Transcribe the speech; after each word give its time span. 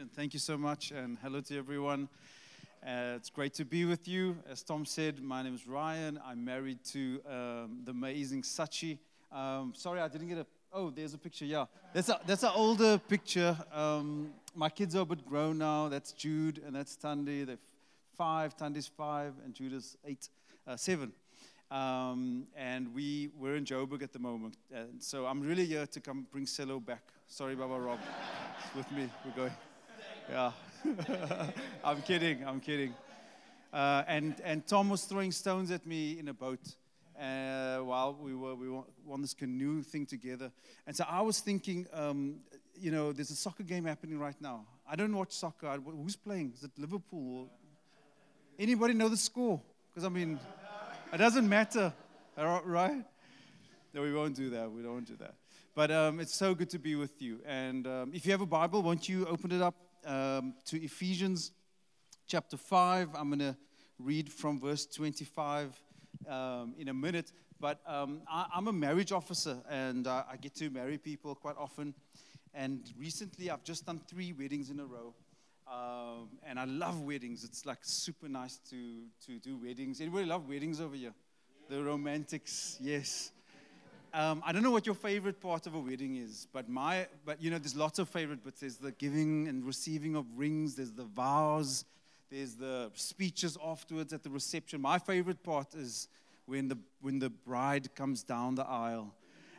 Brilliant. 0.00 0.16
Thank 0.16 0.32
you 0.32 0.40
so 0.40 0.56
much, 0.56 0.92
and 0.92 1.18
hello 1.22 1.42
to 1.42 1.58
everyone. 1.58 2.08
Uh, 2.82 3.16
it's 3.16 3.28
great 3.28 3.52
to 3.52 3.66
be 3.66 3.84
with 3.84 4.08
you. 4.08 4.34
As 4.50 4.62
Tom 4.62 4.86
said, 4.86 5.20
my 5.22 5.42
name 5.42 5.54
is 5.54 5.66
Ryan. 5.66 6.18
I'm 6.24 6.42
married 6.42 6.82
to 6.92 7.20
um, 7.28 7.80
the 7.84 7.90
amazing 7.90 8.40
Sachi. 8.40 8.96
Um, 9.30 9.74
sorry, 9.76 10.00
I 10.00 10.08
didn't 10.08 10.28
get 10.28 10.38
a. 10.38 10.46
Oh, 10.72 10.88
there's 10.88 11.12
a 11.12 11.18
picture. 11.18 11.44
Yeah, 11.44 11.66
that's 11.92 12.08
a, 12.08 12.18
that's 12.24 12.44
an 12.44 12.52
older 12.54 12.96
picture. 12.96 13.54
Um, 13.74 14.30
my 14.54 14.70
kids 14.70 14.96
are 14.96 15.02
a 15.02 15.04
bit 15.04 15.26
grown 15.26 15.58
now. 15.58 15.90
That's 15.90 16.12
Jude 16.12 16.62
and 16.66 16.74
that's 16.74 16.96
Tandy. 16.96 17.44
They're 17.44 17.58
five. 18.16 18.56
Tandy's 18.56 18.86
five, 18.86 19.34
and 19.44 19.52
Jude 19.52 19.74
is 19.74 19.98
eight, 20.06 20.30
uh, 20.66 20.78
seven. 20.78 21.12
Um, 21.70 22.46
and 22.56 22.94
we 22.94 23.28
we're 23.38 23.56
in 23.56 23.66
Joburg 23.66 24.02
at 24.02 24.14
the 24.14 24.18
moment, 24.18 24.56
and 24.72 25.02
so 25.02 25.26
I'm 25.26 25.42
really 25.42 25.66
here 25.66 25.84
to 25.84 26.00
come 26.00 26.26
bring 26.32 26.46
Cello 26.46 26.80
back. 26.80 27.02
Sorry, 27.26 27.54
Baba 27.54 27.78
Rob, 27.78 27.98
it's 28.64 28.74
with 28.74 28.90
me. 28.92 29.06
We're 29.26 29.32
going. 29.32 29.52
Yeah. 30.30 30.52
I'm 31.84 32.02
kidding. 32.02 32.46
I'm 32.46 32.60
kidding. 32.60 32.94
Uh, 33.72 34.04
and 34.06 34.36
and 34.44 34.64
Tom 34.64 34.88
was 34.88 35.04
throwing 35.04 35.32
stones 35.32 35.72
at 35.72 35.84
me 35.84 36.20
in 36.20 36.28
a 36.28 36.32
boat 36.32 36.60
uh, 37.20 37.78
while 37.78 38.16
we 38.20 38.34
were 38.36 38.54
we 38.54 38.68
were 38.68 38.82
on 39.10 39.22
this 39.22 39.34
canoe 39.34 39.82
thing 39.82 40.06
together. 40.06 40.52
And 40.86 40.94
so 40.96 41.04
I 41.10 41.20
was 41.22 41.40
thinking, 41.40 41.86
um, 41.92 42.36
you 42.78 42.92
know, 42.92 43.12
there's 43.12 43.30
a 43.32 43.34
soccer 43.34 43.64
game 43.64 43.84
happening 43.84 44.20
right 44.20 44.40
now. 44.40 44.66
I 44.88 44.94
don't 44.94 45.16
watch 45.16 45.32
soccer. 45.32 45.76
Who's 45.84 46.14
playing? 46.14 46.52
Is 46.56 46.62
it 46.62 46.70
Liverpool? 46.78 47.50
Anybody 48.56 48.94
know 48.94 49.08
the 49.08 49.16
score? 49.16 49.60
Because 49.90 50.04
I 50.04 50.10
mean, 50.10 50.38
it 51.12 51.16
doesn't 51.18 51.48
matter, 51.48 51.92
right? 52.36 53.04
No, 53.92 54.02
we 54.02 54.12
won't 54.12 54.36
do 54.36 54.50
that. 54.50 54.70
We 54.70 54.82
don't 54.82 55.04
do 55.04 55.16
that. 55.16 55.34
But 55.74 55.90
um, 55.90 56.20
it's 56.20 56.36
so 56.36 56.54
good 56.54 56.70
to 56.70 56.78
be 56.78 56.94
with 56.94 57.20
you. 57.20 57.40
And 57.44 57.86
um, 57.88 58.12
if 58.14 58.24
you 58.24 58.30
have 58.30 58.40
a 58.40 58.46
Bible, 58.46 58.82
won't 58.82 59.08
you 59.08 59.26
open 59.26 59.50
it 59.50 59.60
up 59.60 59.74
um, 60.04 60.54
to 60.66 60.82
Ephesians 60.82 61.52
chapter 62.26 62.56
5. 62.56 63.10
I'm 63.14 63.28
going 63.28 63.40
to 63.40 63.56
read 63.98 64.32
from 64.32 64.60
verse 64.60 64.86
25 64.86 65.78
um, 66.28 66.74
in 66.78 66.88
a 66.88 66.94
minute. 66.94 67.32
But 67.60 67.80
um, 67.86 68.22
I, 68.28 68.46
am 68.56 68.68
a 68.68 68.72
marriage 68.72 69.12
officer 69.12 69.58
and 69.68 70.06
uh, 70.06 70.24
I 70.30 70.36
get 70.36 70.54
to 70.56 70.70
marry 70.70 70.96
people 70.96 71.34
quite 71.34 71.56
often. 71.58 71.94
And 72.54 72.90
recently 72.98 73.50
I've 73.50 73.64
just 73.64 73.86
done 73.86 74.00
three 74.08 74.32
weddings 74.32 74.70
in 74.70 74.80
a 74.80 74.86
row. 74.86 75.14
Um, 75.70 76.30
and 76.44 76.58
I 76.58 76.64
love 76.64 77.02
weddings. 77.02 77.44
It's 77.44 77.66
like 77.66 77.78
super 77.82 78.28
nice 78.28 78.58
to, 78.70 79.02
to 79.26 79.38
do 79.38 79.56
weddings. 79.56 80.00
Anybody 80.00 80.24
love 80.24 80.48
weddings 80.48 80.80
over 80.80 80.96
here? 80.96 81.12
The 81.68 81.82
romantics, 81.82 82.78
yes. 82.80 83.30
Um, 84.12 84.42
I 84.44 84.50
don't 84.50 84.64
know 84.64 84.72
what 84.72 84.86
your 84.86 84.96
favorite 84.96 85.40
part 85.40 85.68
of 85.68 85.74
a 85.74 85.78
wedding 85.78 86.16
is, 86.16 86.48
but 86.52 86.68
my, 86.68 87.06
but 87.24 87.40
you 87.40 87.48
know, 87.48 87.58
there's 87.58 87.76
lots 87.76 88.00
of 88.00 88.08
favorite 88.08 88.42
bits. 88.42 88.60
There's 88.60 88.76
the 88.76 88.90
giving 88.90 89.46
and 89.46 89.64
receiving 89.64 90.16
of 90.16 90.26
rings. 90.36 90.74
There's 90.74 90.90
the 90.90 91.04
vows. 91.04 91.84
There's 92.28 92.54
the 92.54 92.90
speeches 92.94 93.56
afterwards 93.64 94.12
at 94.12 94.24
the 94.24 94.30
reception. 94.30 94.80
My 94.80 94.98
favorite 94.98 95.42
part 95.44 95.74
is 95.74 96.08
when 96.46 96.66
the 96.66 96.78
when 97.00 97.20
the 97.20 97.30
bride 97.30 97.94
comes 97.94 98.24
down 98.24 98.56
the 98.56 98.66
aisle, 98.66 99.14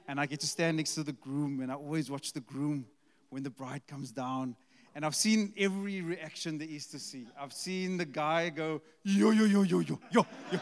and 0.08 0.20
I 0.20 0.26
get 0.26 0.42
to 0.42 0.48
stand 0.48 0.78
next 0.78 0.96
to 0.96 1.04
the 1.04 1.14
groom, 1.14 1.62
and 1.62 1.72
I 1.72 1.76
always 1.76 2.12
watch 2.12 2.34
the 2.34 2.42
groom 2.42 2.86
when 3.30 3.44
the 3.44 3.50
bride 3.50 3.84
comes 3.88 4.12
down. 4.12 4.58
And 4.94 5.06
I've 5.06 5.16
seen 5.16 5.54
every 5.58 6.02
reaction 6.02 6.58
there 6.58 6.68
is 6.70 6.88
to 6.88 7.00
see. 7.00 7.26
I've 7.40 7.54
seen 7.54 7.96
the 7.96 8.06
guy 8.06 8.50
go 8.50 8.82
yo 9.04 9.32
yo 9.32 9.46
yo 9.46 9.62
yo 9.62 9.80
yo 9.80 9.98
yo 10.12 10.28
yo. 10.52 10.60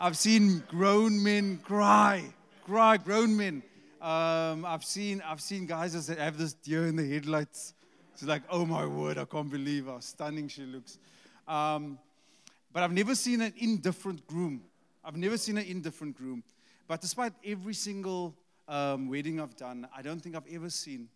I've 0.00 0.16
seen 0.16 0.64
grown 0.68 1.22
men 1.22 1.58
cry 1.58 2.34
cry, 2.68 2.98
grown 2.98 3.34
men. 3.34 3.62
Um, 4.02 4.66
I've 4.66 4.84
seen 4.84 5.22
I've 5.26 5.40
seen 5.40 5.64
guys 5.64 6.06
that 6.06 6.18
have 6.18 6.36
this 6.36 6.52
deer 6.52 6.86
in 6.86 6.96
the 6.96 7.08
headlights. 7.08 7.72
It's 8.12 8.24
like, 8.24 8.42
oh 8.50 8.66
my 8.66 8.84
word, 8.84 9.16
I 9.16 9.24
can't 9.24 9.50
believe 9.50 9.86
how 9.86 10.00
stunning 10.00 10.48
she 10.48 10.64
looks. 10.64 10.98
Um, 11.46 11.98
but 12.70 12.82
I've 12.82 12.92
never 12.92 13.14
seen 13.14 13.40
an 13.40 13.54
indifferent 13.56 14.26
groom. 14.26 14.64
I've 15.02 15.16
never 15.16 15.38
seen 15.38 15.56
an 15.56 15.64
indifferent 15.64 16.14
groom. 16.14 16.42
But 16.86 17.00
despite 17.00 17.32
every 17.42 17.72
single 17.72 18.34
um, 18.68 19.08
wedding 19.08 19.40
I've 19.40 19.56
done, 19.56 19.88
I 19.96 20.02
don't 20.02 20.20
think 20.20 20.36
I've 20.36 20.52
ever 20.52 20.68
seen 20.68 21.08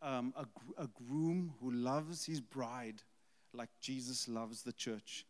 um, 0.00 0.32
a, 0.38 0.46
a 0.82 0.88
groom 1.06 1.52
who 1.60 1.70
loves 1.70 2.24
his 2.24 2.40
bride 2.40 3.02
like 3.52 3.68
Jesus 3.82 4.26
loves 4.26 4.62
the 4.62 4.72
church. 4.72 5.26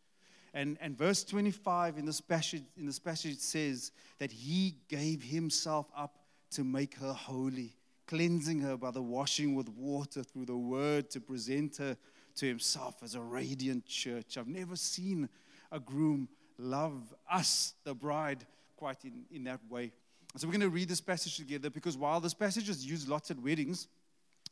And, 0.55 0.77
and 0.79 0.97
verse 0.97 1.25
25 1.25 1.97
in 1.97 2.05
this, 2.05 2.21
passage, 2.21 2.63
in 2.77 2.85
this 2.85 2.97
passage 2.97 3.39
says 3.39 3.91
that 4.19 4.31
he 4.31 4.75
gave 4.87 5.21
himself 5.21 5.87
up 5.95 6.17
to 6.51 6.63
make 6.63 6.95
her 6.95 7.11
holy, 7.11 7.75
cleansing 8.07 8.61
her 8.61 8.77
by 8.77 8.91
the 8.91 9.01
washing 9.01 9.53
with 9.53 9.67
water 9.67 10.23
through 10.23 10.45
the 10.45 10.55
word 10.55 11.09
to 11.09 11.19
present 11.19 11.75
her 11.75 11.97
to 12.37 12.47
himself 12.47 12.95
as 13.03 13.15
a 13.15 13.21
radiant 13.21 13.85
church. 13.85 14.37
I've 14.37 14.47
never 14.47 14.77
seen 14.77 15.27
a 15.73 15.79
groom 15.79 16.29
love 16.57 17.13
us, 17.29 17.73
the 17.83 17.93
bride, 17.93 18.45
quite 18.77 19.03
in, 19.03 19.25
in 19.31 19.43
that 19.43 19.59
way. 19.69 19.91
So 20.37 20.47
we're 20.47 20.53
going 20.53 20.61
to 20.61 20.69
read 20.69 20.87
this 20.87 21.01
passage 21.01 21.35
together 21.35 21.69
because 21.69 21.97
while 21.97 22.21
this 22.21 22.33
passage 22.33 22.69
is 22.69 22.85
used 22.85 23.09
lots 23.09 23.29
at 23.29 23.37
weddings, 23.39 23.89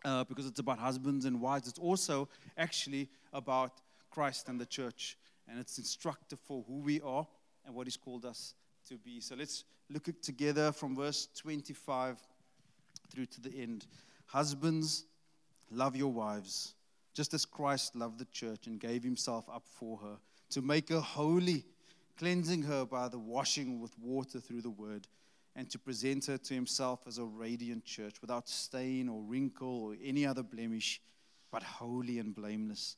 uh, 0.03 0.25
because 0.25 0.47
it's 0.47 0.59
about 0.59 0.79
husbands 0.79 1.23
and 1.23 1.39
wives, 1.39 1.69
it's 1.69 1.79
also 1.79 2.27
actually 2.57 3.07
about 3.31 3.79
Christ 4.11 4.49
and 4.49 4.59
the 4.59 4.65
church 4.65 5.17
and 5.47 5.59
it's 5.59 5.77
instructive 5.77 6.39
for 6.39 6.63
who 6.67 6.79
we 6.79 7.01
are 7.01 7.27
and 7.65 7.75
what 7.75 7.87
He's 7.87 7.97
called 7.97 8.25
us 8.25 8.53
to 8.89 8.97
be. 8.97 9.19
So 9.19 9.35
let's 9.35 9.63
look 9.89 10.07
at 10.07 10.21
together 10.21 10.71
from 10.71 10.95
verse 10.95 11.27
25 11.35 12.17
through 13.09 13.25
to 13.27 13.41
the 13.41 13.55
end. 13.55 13.85
Husbands, 14.25 15.05
love 15.71 15.95
your 15.95 16.11
wives, 16.11 16.73
just 17.13 17.33
as 17.33 17.45
Christ 17.45 17.95
loved 17.95 18.19
the 18.19 18.25
church 18.25 18.67
and 18.67 18.79
gave 18.79 19.03
Himself 19.03 19.47
up 19.49 19.63
for 19.67 19.97
her, 19.97 20.17
to 20.51 20.61
make 20.61 20.89
her 20.89 20.99
holy, 20.99 21.65
cleansing 22.17 22.63
her 22.63 22.85
by 22.85 23.07
the 23.07 23.19
washing 23.19 23.79
with 23.79 23.97
water 23.99 24.39
through 24.39 24.61
the 24.61 24.69
word, 24.69 25.07
and 25.55 25.69
to 25.69 25.77
present 25.77 26.25
her 26.25 26.37
to 26.37 26.53
Himself 26.53 27.01
as 27.07 27.19
a 27.19 27.25
radiant 27.25 27.85
church, 27.85 28.15
without 28.21 28.49
stain 28.49 29.07
or 29.07 29.21
wrinkle 29.21 29.83
or 29.83 29.95
any 30.03 30.25
other 30.25 30.43
blemish, 30.43 31.01
but 31.51 31.61
holy 31.61 32.17
and 32.17 32.33
blameless. 32.33 32.97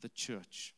the 0.00 0.08
church. 0.10 0.74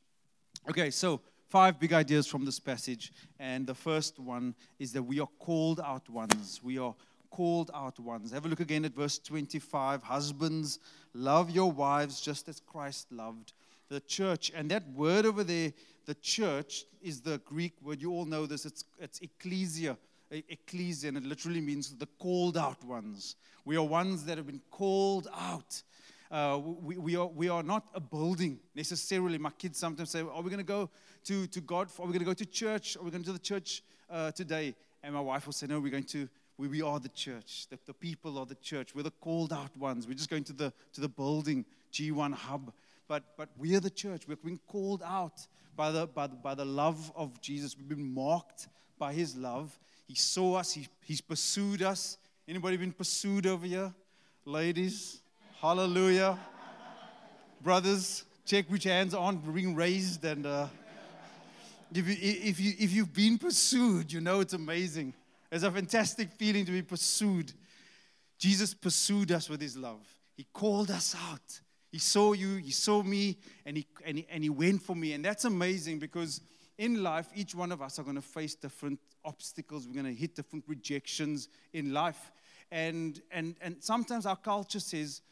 Okay, 0.68 0.90
so 0.90 1.20
five 1.48 1.78
big 1.78 1.92
ideas 1.92 2.26
from 2.26 2.44
this 2.44 2.60
passage. 2.60 3.12
And 3.38 3.66
the 3.66 3.74
first 3.74 4.18
one 4.18 4.54
is 4.78 4.92
that 4.92 5.02
we 5.02 5.20
are 5.20 5.28
called 5.38 5.80
out 5.80 6.08
ones. 6.08 6.60
We 6.62 6.78
are 6.78 6.94
called 7.30 7.70
out 7.74 7.98
ones. 7.98 8.32
Have 8.32 8.46
a 8.46 8.48
look 8.48 8.60
again 8.60 8.84
at 8.84 8.94
verse 8.94 9.18
25. 9.18 10.02
Husbands, 10.02 10.78
love 11.14 11.50
your 11.50 11.70
wives 11.70 12.20
just 12.20 12.48
as 12.48 12.60
Christ 12.60 13.12
loved 13.12 13.52
the 13.88 14.00
church. 14.00 14.52
And 14.54 14.70
that 14.70 14.88
word 14.90 15.26
over 15.26 15.44
there, 15.44 15.72
the 16.06 16.14
church, 16.14 16.84
is 17.02 17.20
the 17.20 17.38
Greek 17.44 17.74
word. 17.82 18.02
You 18.02 18.12
all 18.12 18.26
know 18.26 18.46
this. 18.46 18.66
It's, 18.66 18.84
it's 18.98 19.20
ecclesia. 19.20 19.96
Ecclesia, 20.30 21.08
and 21.08 21.16
it 21.16 21.24
literally 21.24 21.60
means 21.60 21.94
the 21.94 22.06
called 22.18 22.58
out 22.58 22.84
ones. 22.84 23.36
We 23.64 23.76
are 23.76 23.84
ones 23.84 24.24
that 24.26 24.36
have 24.36 24.46
been 24.46 24.60
called 24.70 25.28
out. 25.34 25.82
Uh, 26.30 26.60
we, 26.62 26.98
we, 26.98 27.16
are, 27.16 27.26
we 27.26 27.48
are 27.48 27.62
not 27.62 27.88
a 27.94 28.00
building 28.00 28.58
necessarily. 28.74 29.38
My 29.38 29.50
kids 29.50 29.78
sometimes 29.78 30.10
say, 30.10 30.20
Are 30.20 30.42
we 30.42 30.50
going 30.50 30.58
to 30.58 30.62
go 30.64 30.90
to, 31.24 31.46
to 31.46 31.60
God? 31.60 31.88
Are 31.98 32.06
we 32.06 32.12
going 32.12 32.18
to 32.20 32.24
go 32.26 32.34
to 32.34 32.44
church? 32.46 32.96
Are 32.96 33.02
we 33.02 33.10
going 33.10 33.24
to 33.24 33.32
the 33.32 33.38
church 33.38 33.82
uh, 34.10 34.30
today? 34.32 34.74
And 35.02 35.14
my 35.14 35.20
wife 35.20 35.46
will 35.46 35.54
say, 35.54 35.66
No, 35.66 35.80
we're 35.80 35.90
going 35.90 36.04
to, 36.04 36.28
we, 36.58 36.68
we 36.68 36.82
are 36.82 37.00
the 37.00 37.08
church. 37.08 37.66
The, 37.70 37.78
the 37.86 37.94
people 37.94 38.38
are 38.38 38.46
the 38.46 38.56
church. 38.56 38.94
We're 38.94 39.04
the 39.04 39.10
called 39.10 39.52
out 39.52 39.74
ones. 39.76 40.06
We're 40.06 40.14
just 40.14 40.28
going 40.28 40.44
to 40.44 40.52
the, 40.52 40.72
to 40.92 41.00
the 41.00 41.08
building, 41.08 41.64
G1 41.92 42.34
Hub. 42.34 42.72
But, 43.06 43.24
but 43.38 43.48
we 43.56 43.74
are 43.74 43.80
the 43.80 43.90
church. 43.90 44.28
We've 44.28 44.42
been 44.42 44.60
called 44.66 45.02
out 45.02 45.46
by 45.74 45.90
the, 45.90 46.06
by, 46.06 46.26
the, 46.26 46.36
by 46.36 46.54
the 46.54 46.64
love 46.66 47.10
of 47.16 47.40
Jesus. 47.40 47.74
We've 47.76 47.88
been 47.88 48.12
marked 48.12 48.68
by 48.98 49.14
his 49.14 49.34
love. 49.34 49.78
He 50.06 50.14
saw 50.14 50.56
us, 50.56 50.72
he, 50.72 50.88
he's 51.04 51.22
pursued 51.22 51.82
us. 51.82 52.18
Anybody 52.46 52.76
been 52.76 52.92
pursued 52.92 53.46
over 53.46 53.66
here? 53.66 53.94
Ladies, 54.44 55.22
Hallelujah. 55.60 56.38
Brothers, 57.60 58.22
check 58.46 58.66
which 58.70 58.84
hands 58.84 59.12
aren't 59.12 59.52
being 59.52 59.74
raised. 59.74 60.24
And 60.24 60.46
uh, 60.46 60.68
if, 61.92 62.06
you, 62.06 62.16
if, 62.20 62.60
you, 62.60 62.74
if 62.78 62.92
you've 62.92 63.12
been 63.12 63.38
pursued, 63.38 64.12
you 64.12 64.20
know 64.20 64.38
it's 64.38 64.52
amazing. 64.52 65.14
It's 65.50 65.64
a 65.64 65.72
fantastic 65.72 66.30
feeling 66.30 66.64
to 66.64 66.70
be 66.70 66.82
pursued. 66.82 67.52
Jesus 68.38 68.72
pursued 68.72 69.32
us 69.32 69.50
with 69.50 69.60
his 69.60 69.76
love. 69.76 69.98
He 70.36 70.46
called 70.52 70.92
us 70.92 71.16
out. 71.28 71.60
He 71.90 71.98
saw 71.98 72.34
you, 72.34 72.54
He 72.56 72.70
saw 72.70 73.02
me, 73.02 73.38
and 73.66 73.78
He, 73.78 73.86
and 74.06 74.18
he, 74.18 74.26
and 74.30 74.44
he 74.44 74.50
went 74.50 74.82
for 74.82 74.94
me. 74.94 75.14
And 75.14 75.24
that's 75.24 75.44
amazing 75.44 75.98
because 75.98 76.40
in 76.76 77.02
life, 77.02 77.26
each 77.34 77.56
one 77.56 77.72
of 77.72 77.82
us 77.82 77.98
are 77.98 78.04
going 78.04 78.14
to 78.14 78.22
face 78.22 78.54
different 78.54 79.00
obstacles. 79.24 79.88
We're 79.88 80.00
going 80.00 80.14
to 80.14 80.20
hit 80.20 80.36
different 80.36 80.66
rejections 80.68 81.48
in 81.72 81.92
life. 81.92 82.30
And, 82.70 83.20
and, 83.32 83.56
and 83.60 83.76
sometimes 83.80 84.24
our 84.24 84.36
culture 84.36 84.78
says, 84.78 85.22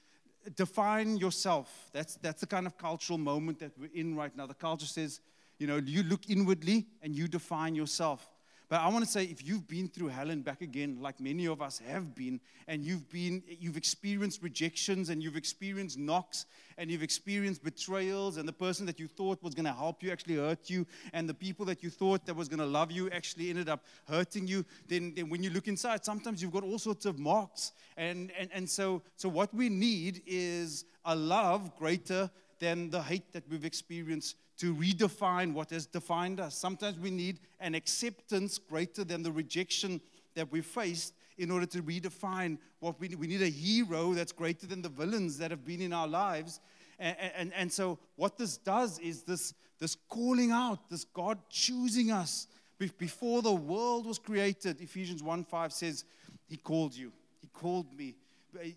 define 0.54 1.16
yourself. 1.16 1.90
That's, 1.92 2.16
that's 2.16 2.40
the 2.40 2.46
kind 2.46 2.66
of 2.66 2.78
cultural 2.78 3.18
moment 3.18 3.58
that 3.60 3.72
we're 3.78 3.90
in 3.94 4.14
right 4.14 4.34
now. 4.36 4.46
The 4.46 4.54
culture 4.54 4.86
says, 4.86 5.20
you 5.58 5.66
know, 5.66 5.76
you 5.76 6.02
look 6.02 6.28
inwardly 6.28 6.86
and 7.02 7.14
you 7.14 7.28
define 7.28 7.74
yourself. 7.74 8.28
But 8.68 8.80
I 8.80 8.88
want 8.88 9.04
to 9.04 9.10
say, 9.10 9.22
if 9.24 9.46
you've 9.46 9.68
been 9.68 9.88
through 9.88 10.08
hell 10.08 10.30
and 10.30 10.44
back 10.44 10.60
again, 10.60 10.98
like 11.00 11.20
many 11.20 11.46
of 11.46 11.62
us 11.62 11.80
have 11.86 12.16
been, 12.16 12.40
and 12.66 12.84
you've 12.84 13.08
been, 13.08 13.42
you've 13.46 13.76
experienced 13.76 14.42
rejections, 14.42 15.08
and 15.08 15.22
you've 15.22 15.36
experienced 15.36 15.98
knocks, 15.98 16.46
and 16.76 16.90
you've 16.90 17.02
experienced 17.02 17.62
betrayals, 17.62 18.38
and 18.38 18.48
the 18.48 18.52
person 18.52 18.84
that 18.86 18.98
you 18.98 19.06
thought 19.06 19.40
was 19.40 19.54
going 19.54 19.66
to 19.66 19.72
help 19.72 20.02
you 20.02 20.10
actually 20.10 20.34
hurt 20.34 20.68
you, 20.68 20.84
and 21.12 21.28
the 21.28 21.34
people 21.34 21.64
that 21.66 21.84
you 21.84 21.90
thought 21.90 22.26
that 22.26 22.34
was 22.34 22.48
going 22.48 22.58
to 22.58 22.66
love 22.66 22.90
you 22.90 23.08
actually 23.10 23.50
ended 23.50 23.68
up 23.68 23.84
hurting 24.08 24.48
you. 24.48 24.64
Then, 24.88 25.12
then 25.14 25.28
when 25.28 25.44
you 25.44 25.50
look 25.50 25.68
inside, 25.68 26.04
sometimes 26.04 26.42
you've 26.42 26.52
got 26.52 26.64
all 26.64 26.80
sorts 26.80 27.06
of 27.06 27.20
marks, 27.20 27.70
and 27.96 28.32
and 28.38 28.50
and 28.52 28.68
so 28.68 29.02
so 29.16 29.28
what 29.28 29.54
we 29.54 29.68
need 29.68 30.22
is 30.26 30.84
a 31.04 31.14
love 31.14 31.76
greater 31.76 32.28
than 32.58 32.90
the 32.90 33.02
hate 33.02 33.32
that 33.32 33.44
we've 33.48 33.64
experienced 33.64 34.36
to 34.58 34.74
redefine 34.74 35.52
what 35.52 35.70
has 35.70 35.86
defined 35.86 36.40
us. 36.40 36.56
Sometimes 36.56 36.98
we 36.98 37.10
need 37.10 37.40
an 37.60 37.74
acceptance 37.74 38.58
greater 38.58 39.04
than 39.04 39.22
the 39.22 39.32
rejection 39.32 40.00
that 40.34 40.50
we 40.50 40.60
faced 40.60 41.14
in 41.38 41.50
order 41.50 41.66
to 41.66 41.82
redefine 41.82 42.58
what 42.80 42.98
we 42.98 43.08
need. 43.08 43.18
We 43.18 43.26
need 43.26 43.42
a 43.42 43.50
hero 43.50 44.14
that's 44.14 44.32
greater 44.32 44.66
than 44.66 44.82
the 44.82 44.88
villains 44.88 45.38
that 45.38 45.50
have 45.50 45.64
been 45.64 45.82
in 45.82 45.92
our 45.92 46.08
lives. 46.08 46.60
And, 46.98 47.16
and, 47.36 47.52
and 47.54 47.72
so, 47.72 47.98
what 48.16 48.38
this 48.38 48.56
does 48.56 48.98
is 48.98 49.22
this, 49.22 49.52
this 49.78 49.96
calling 50.08 50.50
out, 50.50 50.88
this 50.88 51.04
God 51.04 51.38
choosing 51.50 52.10
us. 52.10 52.46
Before 52.78 53.40
the 53.40 53.52
world 53.52 54.06
was 54.06 54.18
created, 54.18 54.80
Ephesians 54.80 55.22
1 55.22 55.44
5 55.44 55.72
says, 55.72 56.04
He 56.46 56.56
called 56.56 56.94
you, 56.94 57.12
He 57.40 57.48
called 57.48 57.92
me 57.96 58.16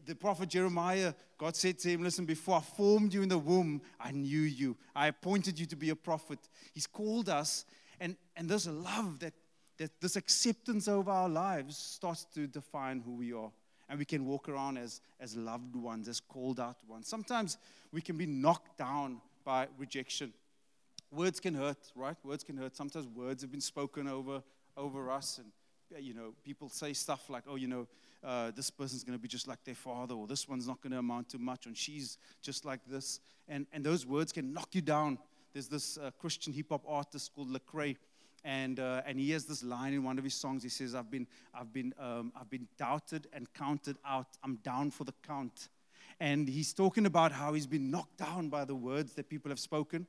the 0.06 0.16
prophet 0.16 0.50
Jeremiah, 0.50 1.14
God 1.38 1.56
said 1.56 1.80
to 1.80 1.90
him, 1.90 2.04
Listen, 2.04 2.26
before 2.26 2.58
I 2.58 2.62
formed 2.62 3.14
you 3.14 3.22
in 3.22 3.30
the 3.30 3.38
womb, 3.38 3.82
I 4.00 4.12
knew 4.12 4.42
you. 4.42 4.78
I 4.96 5.08
appointed 5.08 5.60
you 5.60 5.66
to 5.68 5.76
be 5.76 5.90
a 5.90 5.96
prophet. 5.96 6.40
He's 6.74 6.88
called 6.88 7.30
us, 7.30 7.66
and, 8.00 8.16
and 8.36 8.50
there's 8.50 8.68
a 8.68 8.72
love 8.72 9.20
that, 9.20 9.34
that 9.78 9.92
this 10.02 10.16
acceptance 10.16 10.88
of 10.88 11.08
our 11.08 11.30
lives 11.30 11.78
starts 11.78 12.26
to 12.36 12.48
define 12.48 13.02
who 13.06 13.16
we 13.16 13.34
are. 13.34 13.52
And 13.90 13.98
we 13.98 14.06
can 14.06 14.26
walk 14.26 14.50
around 14.50 14.78
as, 14.78 15.02
as 15.20 15.36
loved 15.36 15.76
ones, 15.76 16.08
as 16.08 16.20
called 16.20 16.60
out 16.60 16.78
ones. 16.88 17.08
Sometimes 17.08 17.58
we 17.92 18.02
can 18.02 18.18
be 18.18 18.28
knocked 18.28 18.78
down 18.78 19.20
by 19.44 19.68
rejection. 19.80 20.32
Words 21.12 21.40
can 21.40 21.56
hurt, 21.56 21.92
right? 21.96 22.16
Words 22.24 22.44
can 22.44 22.56
hurt. 22.56 22.76
Sometimes 22.76 23.08
words 23.08 23.42
have 23.42 23.52
been 23.52 23.62
spoken 23.62 24.08
over, 24.08 24.44
over 24.78 25.10
us, 25.10 25.40
and 25.40 25.52
you 25.98 26.14
know, 26.14 26.34
people 26.44 26.70
say 26.70 26.94
stuff 26.94 27.30
like, 27.30 27.44
oh, 27.48 27.56
you 27.56 27.68
know, 27.68 27.88
uh, 28.24 28.52
this 28.52 28.70
person's 28.70 29.04
going 29.04 29.18
to 29.18 29.22
be 29.22 29.28
just 29.28 29.48
like 29.48 29.64
their 29.64 29.76
father, 29.76 30.16
or 30.16 30.28
this 30.28 30.48
one's 30.48 30.68
not 30.68 30.82
going 30.82 30.92
to 30.92 31.00
amount 31.00 31.30
to 31.30 31.38
much, 31.38 31.66
and 31.66 31.78
she's 31.78 32.18
just 32.42 32.66
like 32.66 32.82
this. 32.88 33.20
And, 33.48 33.66
and 33.72 33.84
those 33.84 34.06
words 34.06 34.32
can 34.32 34.54
knock 34.54 34.70
you 34.74 34.82
down. 34.82 35.18
There's 35.54 35.68
this 35.68 35.98
uh, 35.98 36.12
Christian 36.20 36.54
hip 36.54 36.68
hop 36.70 36.84
artist 36.88 37.32
called 37.34 37.50
Lecrae, 37.50 37.96
and, 38.44 38.80
uh, 38.80 39.02
and 39.06 39.20
he 39.20 39.32
has 39.32 39.46
this 39.46 39.64
line 39.64 39.94
in 39.94 40.04
one 40.04 40.18
of 40.18 40.24
his 40.24 40.34
songs. 40.34 40.64
He 40.64 40.70
says, 40.70 40.96
I've 40.96 41.10
been, 41.10 41.28
I've, 41.54 41.74
been, 41.74 41.94
um, 42.00 42.32
I've 42.40 42.50
been 42.50 42.68
doubted 42.78 43.28
and 43.34 43.52
counted 43.54 43.98
out. 44.06 44.28
I'm 44.44 44.58
down 44.58 44.92
for 44.92 45.04
the 45.04 45.14
count. 45.26 45.70
And 46.20 46.48
he's 46.48 46.74
talking 46.74 47.06
about 47.06 47.32
how 47.32 47.54
he's 47.54 47.68
been 47.68 47.90
knocked 47.90 48.18
down 48.18 48.50
by 48.50 48.66
the 48.66 48.76
words 48.76 49.14
that 49.14 49.30
people 49.30 49.50
have 49.50 49.60
spoken 49.60 50.06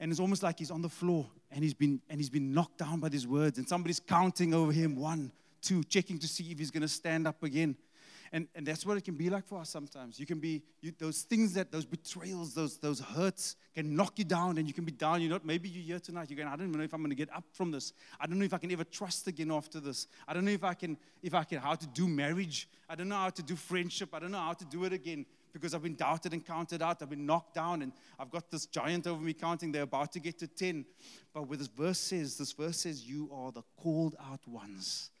and 0.00 0.10
it's 0.10 0.20
almost 0.20 0.42
like 0.42 0.58
he's 0.58 0.70
on 0.70 0.82
the 0.82 0.88
floor 0.88 1.26
and 1.50 1.62
he's 1.62 1.74
been 1.74 2.00
and 2.08 2.18
he's 2.18 2.30
been 2.30 2.52
knocked 2.52 2.78
down 2.78 3.00
by 3.00 3.08
these 3.08 3.26
words 3.26 3.58
and 3.58 3.68
somebody's 3.68 4.00
counting 4.00 4.52
over 4.52 4.72
him 4.72 4.96
one 4.96 5.30
two, 5.64 5.82
checking 5.84 6.18
to 6.18 6.28
see 6.28 6.50
if 6.50 6.58
he's 6.58 6.70
going 6.70 6.82
to 6.82 6.88
stand 6.88 7.26
up 7.26 7.42
again. 7.42 7.76
And, 8.34 8.48
and 8.56 8.66
that's 8.66 8.84
what 8.84 8.96
it 8.96 9.04
can 9.04 9.14
be 9.14 9.30
like 9.30 9.46
for 9.46 9.60
us 9.60 9.70
sometimes. 9.70 10.18
You 10.18 10.26
can 10.26 10.40
be, 10.40 10.60
you, 10.80 10.92
those 10.98 11.22
things 11.22 11.54
that, 11.54 11.70
those 11.70 11.84
betrayals, 11.84 12.52
those, 12.52 12.78
those 12.78 12.98
hurts 12.98 13.54
can 13.76 13.94
knock 13.94 14.18
you 14.18 14.24
down 14.24 14.58
and 14.58 14.66
you 14.66 14.74
can 14.74 14.84
be 14.84 14.90
down. 14.90 15.20
You're 15.20 15.30
not, 15.30 15.46
maybe 15.46 15.68
you're 15.68 15.84
here 15.84 16.00
tonight, 16.00 16.30
you're 16.30 16.36
going, 16.36 16.48
I 16.48 16.56
don't 16.56 16.66
even 16.66 16.78
know 16.78 16.84
if 16.84 16.92
I'm 16.92 17.00
going 17.00 17.10
to 17.10 17.16
get 17.16 17.32
up 17.32 17.44
from 17.52 17.70
this. 17.70 17.92
I 18.18 18.26
don't 18.26 18.40
know 18.40 18.44
if 18.44 18.52
I 18.52 18.58
can 18.58 18.72
ever 18.72 18.82
trust 18.82 19.28
again 19.28 19.52
after 19.52 19.78
this. 19.78 20.08
I 20.26 20.34
don't 20.34 20.44
know 20.44 20.50
if 20.50 20.64
I 20.64 20.74
can, 20.74 20.96
if 21.22 21.32
I 21.32 21.44
can, 21.44 21.60
how 21.60 21.76
to 21.76 21.86
do 21.86 22.08
marriage. 22.08 22.68
I 22.88 22.96
don't 22.96 23.08
know 23.08 23.16
how 23.16 23.30
to 23.30 23.42
do 23.42 23.54
friendship. 23.54 24.08
I 24.12 24.18
don't 24.18 24.32
know 24.32 24.38
how 24.38 24.54
to 24.54 24.64
do 24.64 24.82
it 24.82 24.92
again 24.92 25.26
because 25.52 25.72
I've 25.72 25.84
been 25.84 25.94
doubted 25.94 26.32
and 26.32 26.44
counted 26.44 26.82
out. 26.82 27.02
I've 27.02 27.10
been 27.10 27.26
knocked 27.26 27.54
down 27.54 27.82
and 27.82 27.92
I've 28.18 28.32
got 28.32 28.50
this 28.50 28.66
giant 28.66 29.06
over 29.06 29.22
me 29.22 29.32
counting. 29.32 29.70
They're 29.70 29.82
about 29.82 30.10
to 30.12 30.18
get 30.18 30.40
to 30.40 30.48
10. 30.48 30.84
But 31.32 31.48
what 31.48 31.60
this 31.60 31.68
verse 31.68 32.00
says, 32.00 32.36
this 32.36 32.50
verse 32.50 32.78
says, 32.78 33.08
you 33.08 33.30
are 33.32 33.52
the 33.52 33.62
called 33.76 34.16
out 34.20 34.40
ones. 34.48 35.12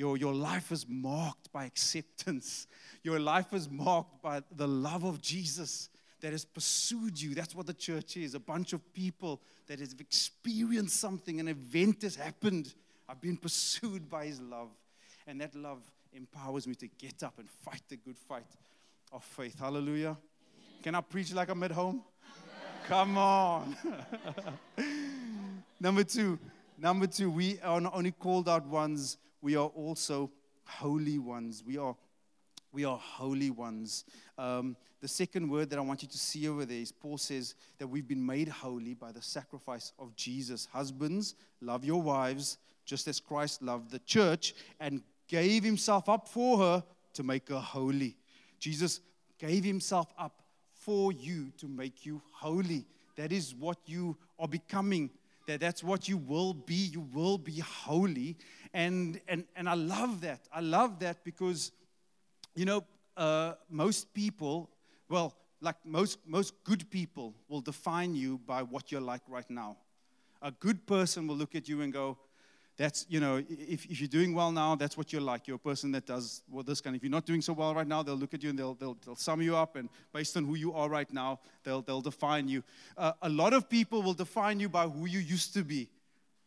Your, 0.00 0.16
your 0.16 0.32
life 0.32 0.72
is 0.72 0.86
marked 0.88 1.52
by 1.52 1.66
acceptance. 1.66 2.66
Your 3.02 3.20
life 3.20 3.52
is 3.52 3.68
marked 3.68 4.22
by 4.22 4.40
the 4.56 4.66
love 4.66 5.04
of 5.04 5.20
Jesus 5.20 5.90
that 6.22 6.32
has 6.32 6.42
pursued 6.42 7.20
you. 7.20 7.34
That's 7.34 7.54
what 7.54 7.66
the 7.66 7.74
church 7.74 8.16
is 8.16 8.34
a 8.34 8.40
bunch 8.40 8.72
of 8.72 8.94
people 8.94 9.42
that 9.66 9.78
have 9.78 9.92
experienced 10.00 10.98
something, 10.98 11.38
an 11.38 11.48
event 11.48 12.00
has 12.00 12.16
happened. 12.16 12.72
I've 13.10 13.20
been 13.20 13.36
pursued 13.36 14.08
by 14.08 14.24
his 14.24 14.40
love. 14.40 14.70
And 15.26 15.38
that 15.42 15.54
love 15.54 15.82
empowers 16.14 16.66
me 16.66 16.74
to 16.76 16.88
get 16.96 17.22
up 17.22 17.34
and 17.38 17.50
fight 17.50 17.82
the 17.90 17.96
good 17.96 18.16
fight 18.16 18.46
of 19.12 19.22
faith. 19.22 19.60
Hallelujah. 19.60 20.16
Can 20.82 20.94
I 20.94 21.02
preach 21.02 21.34
like 21.34 21.50
I'm 21.50 21.62
at 21.62 21.72
home? 21.72 22.02
Come 22.88 23.18
on. 23.18 23.76
number 25.78 26.04
two, 26.04 26.38
number 26.78 27.06
two, 27.06 27.30
we 27.30 27.60
are 27.60 27.82
not 27.82 27.94
only 27.94 28.12
called 28.12 28.48
out 28.48 28.66
ones 28.66 29.18
we 29.40 29.56
are 29.56 29.66
also 29.66 30.30
holy 30.64 31.18
ones. 31.18 31.62
We 31.66 31.78
are, 31.78 31.96
we 32.72 32.84
are 32.84 32.98
holy 32.98 33.50
ones. 33.50 34.04
Um, 34.38 34.76
the 35.00 35.08
second 35.08 35.48
word 35.48 35.70
that 35.70 35.78
I 35.78 35.82
want 35.82 36.02
you 36.02 36.08
to 36.08 36.18
see 36.18 36.48
over 36.48 36.64
there 36.64 36.78
is 36.78 36.92
Paul 36.92 37.18
says 37.18 37.54
that 37.78 37.86
we've 37.86 38.06
been 38.06 38.24
made 38.24 38.48
holy 38.48 38.94
by 38.94 39.12
the 39.12 39.22
sacrifice 39.22 39.92
of 39.98 40.14
Jesus. 40.14 40.68
Husbands, 40.72 41.34
love 41.60 41.84
your 41.84 42.02
wives 42.02 42.58
just 42.84 43.08
as 43.08 43.20
Christ 43.20 43.62
loved 43.62 43.90
the 43.90 44.00
church 44.00 44.54
and 44.78 45.02
gave 45.28 45.64
himself 45.64 46.08
up 46.08 46.28
for 46.28 46.58
her 46.58 46.84
to 47.14 47.22
make 47.22 47.48
her 47.48 47.60
holy. 47.60 48.16
Jesus 48.58 49.00
gave 49.38 49.64
himself 49.64 50.08
up 50.18 50.42
for 50.74 51.12
you 51.12 51.52
to 51.58 51.68
make 51.68 52.04
you 52.04 52.20
holy. 52.32 52.84
That 53.16 53.32
is 53.32 53.54
what 53.54 53.78
you 53.86 54.16
are 54.38 54.48
becoming 54.48 55.10
that 55.50 55.58
that's 55.58 55.82
what 55.82 56.08
you 56.08 56.16
will 56.16 56.54
be. 56.54 56.74
You 56.74 57.00
will 57.12 57.36
be 57.36 57.58
holy. 57.58 58.36
And, 58.72 59.20
and, 59.26 59.44
and 59.56 59.68
I 59.68 59.74
love 59.74 60.20
that. 60.20 60.48
I 60.54 60.60
love 60.60 61.00
that 61.00 61.24
because, 61.24 61.72
you 62.54 62.64
know, 62.64 62.84
uh, 63.16 63.54
most 63.68 64.14
people, 64.14 64.70
well, 65.08 65.34
like 65.60 65.74
most, 65.84 66.18
most 66.24 66.54
good 66.62 66.88
people, 66.90 67.34
will 67.48 67.60
define 67.60 68.14
you 68.14 68.38
by 68.46 68.62
what 68.62 68.92
you're 68.92 69.00
like 69.00 69.22
right 69.28 69.48
now. 69.50 69.76
A 70.40 70.52
good 70.52 70.86
person 70.86 71.26
will 71.26 71.36
look 71.36 71.56
at 71.56 71.68
you 71.68 71.82
and 71.82 71.92
go, 71.92 72.16
that's, 72.80 73.04
you 73.10 73.20
know, 73.20 73.44
if, 73.46 73.84
if 73.84 74.00
you're 74.00 74.08
doing 74.08 74.34
well 74.34 74.50
now, 74.50 74.74
that's 74.74 74.96
what 74.96 75.12
you're 75.12 75.20
like. 75.20 75.46
You're 75.46 75.56
a 75.56 75.58
person 75.58 75.92
that 75.92 76.06
does 76.06 76.42
well, 76.50 76.62
this 76.62 76.80
kind. 76.80 76.96
If 76.96 77.02
you're 77.02 77.10
not 77.10 77.26
doing 77.26 77.42
so 77.42 77.52
well 77.52 77.74
right 77.74 77.86
now, 77.86 78.02
they'll 78.02 78.16
look 78.16 78.32
at 78.32 78.42
you 78.42 78.48
and 78.48 78.58
they'll, 78.58 78.72
they'll, 78.72 78.96
they'll 79.04 79.16
sum 79.16 79.42
you 79.42 79.54
up. 79.54 79.76
And 79.76 79.90
based 80.14 80.34
on 80.38 80.46
who 80.46 80.54
you 80.54 80.72
are 80.72 80.88
right 80.88 81.12
now, 81.12 81.40
they'll, 81.62 81.82
they'll 81.82 82.00
define 82.00 82.48
you. 82.48 82.62
Uh, 82.96 83.12
a 83.20 83.28
lot 83.28 83.52
of 83.52 83.68
people 83.68 84.00
will 84.00 84.14
define 84.14 84.60
you 84.60 84.70
by 84.70 84.88
who 84.88 85.04
you 85.04 85.18
used 85.18 85.52
to 85.52 85.62
be 85.62 85.90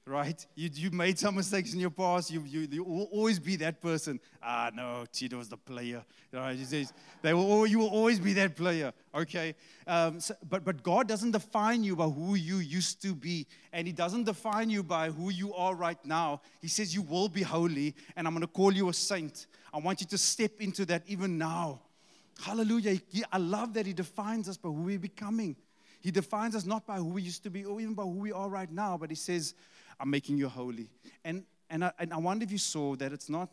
right? 0.06 0.46
You, 0.56 0.70
you 0.74 0.92
made 0.92 1.18
some 1.18 1.36
mistakes 1.36 1.74
in 1.74 1.80
your 1.80 1.90
past. 1.90 2.30
You, 2.30 2.44
you, 2.46 2.68
you 2.70 2.84
will 2.84 3.10
always 3.12 3.40
be 3.40 3.56
that 3.58 3.82
person. 3.82 4.20
Ah, 4.42 4.70
no, 4.74 5.06
Tito 5.12 5.38
was 5.38 5.50
the 5.50 5.58
player. 5.58 6.04
Right? 6.32 6.58
He 6.58 6.66
says, 6.66 6.92
they 7.22 7.34
will, 7.34 7.66
you 7.68 7.80
will 7.80 7.90
always 7.90 8.20
be 8.20 8.34
that 8.34 8.56
player, 8.56 8.92
okay? 9.14 9.56
Um, 9.88 10.20
so, 10.20 10.36
but, 10.50 10.66
but 10.66 10.84
God 10.84 11.08
doesn't 11.08 11.32
define 11.32 11.84
you 11.84 11.96
by 11.96 12.06
who 12.06 12.36
you 12.36 12.58
used 12.58 13.02
to 13.04 13.14
be, 13.14 13.46
and 13.72 13.86
He 13.88 13.94
doesn't 13.94 14.24
define 14.24 14.70
you 14.70 14.84
by 14.84 15.10
who 15.10 15.30
you 15.30 15.54
are 15.54 15.76
right 15.76 16.04
now. 16.04 16.42
He 16.62 16.68
says, 16.68 16.94
You 16.94 17.04
will 17.04 17.30
be 17.30 17.44
holy, 17.44 17.96
and 18.16 18.28
I'm 18.28 18.34
going 18.34 18.42
to 18.42 18.48
call 18.48 18.74
you 18.74 18.90
a 18.90 18.94
saint. 18.94 19.48
I 19.74 19.80
want 19.80 20.02
you 20.02 20.08
to 20.08 20.18
step 20.18 20.60
into 20.60 20.86
that 20.88 21.04
even 21.08 21.38
now. 21.38 21.82
Hallelujah. 22.42 23.00
I 23.32 23.38
love 23.38 23.74
that 23.76 23.86
He 23.86 23.94
defines 23.94 24.50
us 24.50 24.58
by 24.58 24.70
who 24.70 24.82
we're 24.82 25.00
becoming. 25.00 25.56
He 26.02 26.12
defines 26.12 26.56
us 26.56 26.66
not 26.66 26.86
by 26.86 26.98
who 26.98 27.06
we 27.06 27.22
used 27.22 27.44
to 27.44 27.50
be 27.50 27.64
or 27.64 27.80
even 27.80 27.94
by 27.94 28.04
who 28.04 28.10
we 28.10 28.32
are 28.34 28.50
right 28.50 28.72
now, 28.72 28.98
but 28.98 29.10
He 29.10 29.16
says, 29.16 29.54
I'm 30.00 30.10
making 30.10 30.38
you 30.38 30.48
holy. 30.48 30.90
And, 31.24 31.44
and, 31.70 31.86
I, 31.86 31.92
and 32.00 32.14
I 32.14 32.18
wonder 32.18 32.44
if 32.44 32.52
you 32.52 32.58
saw 32.58 32.96
that 32.96 33.14
it's 33.14 33.30
not, 33.30 33.50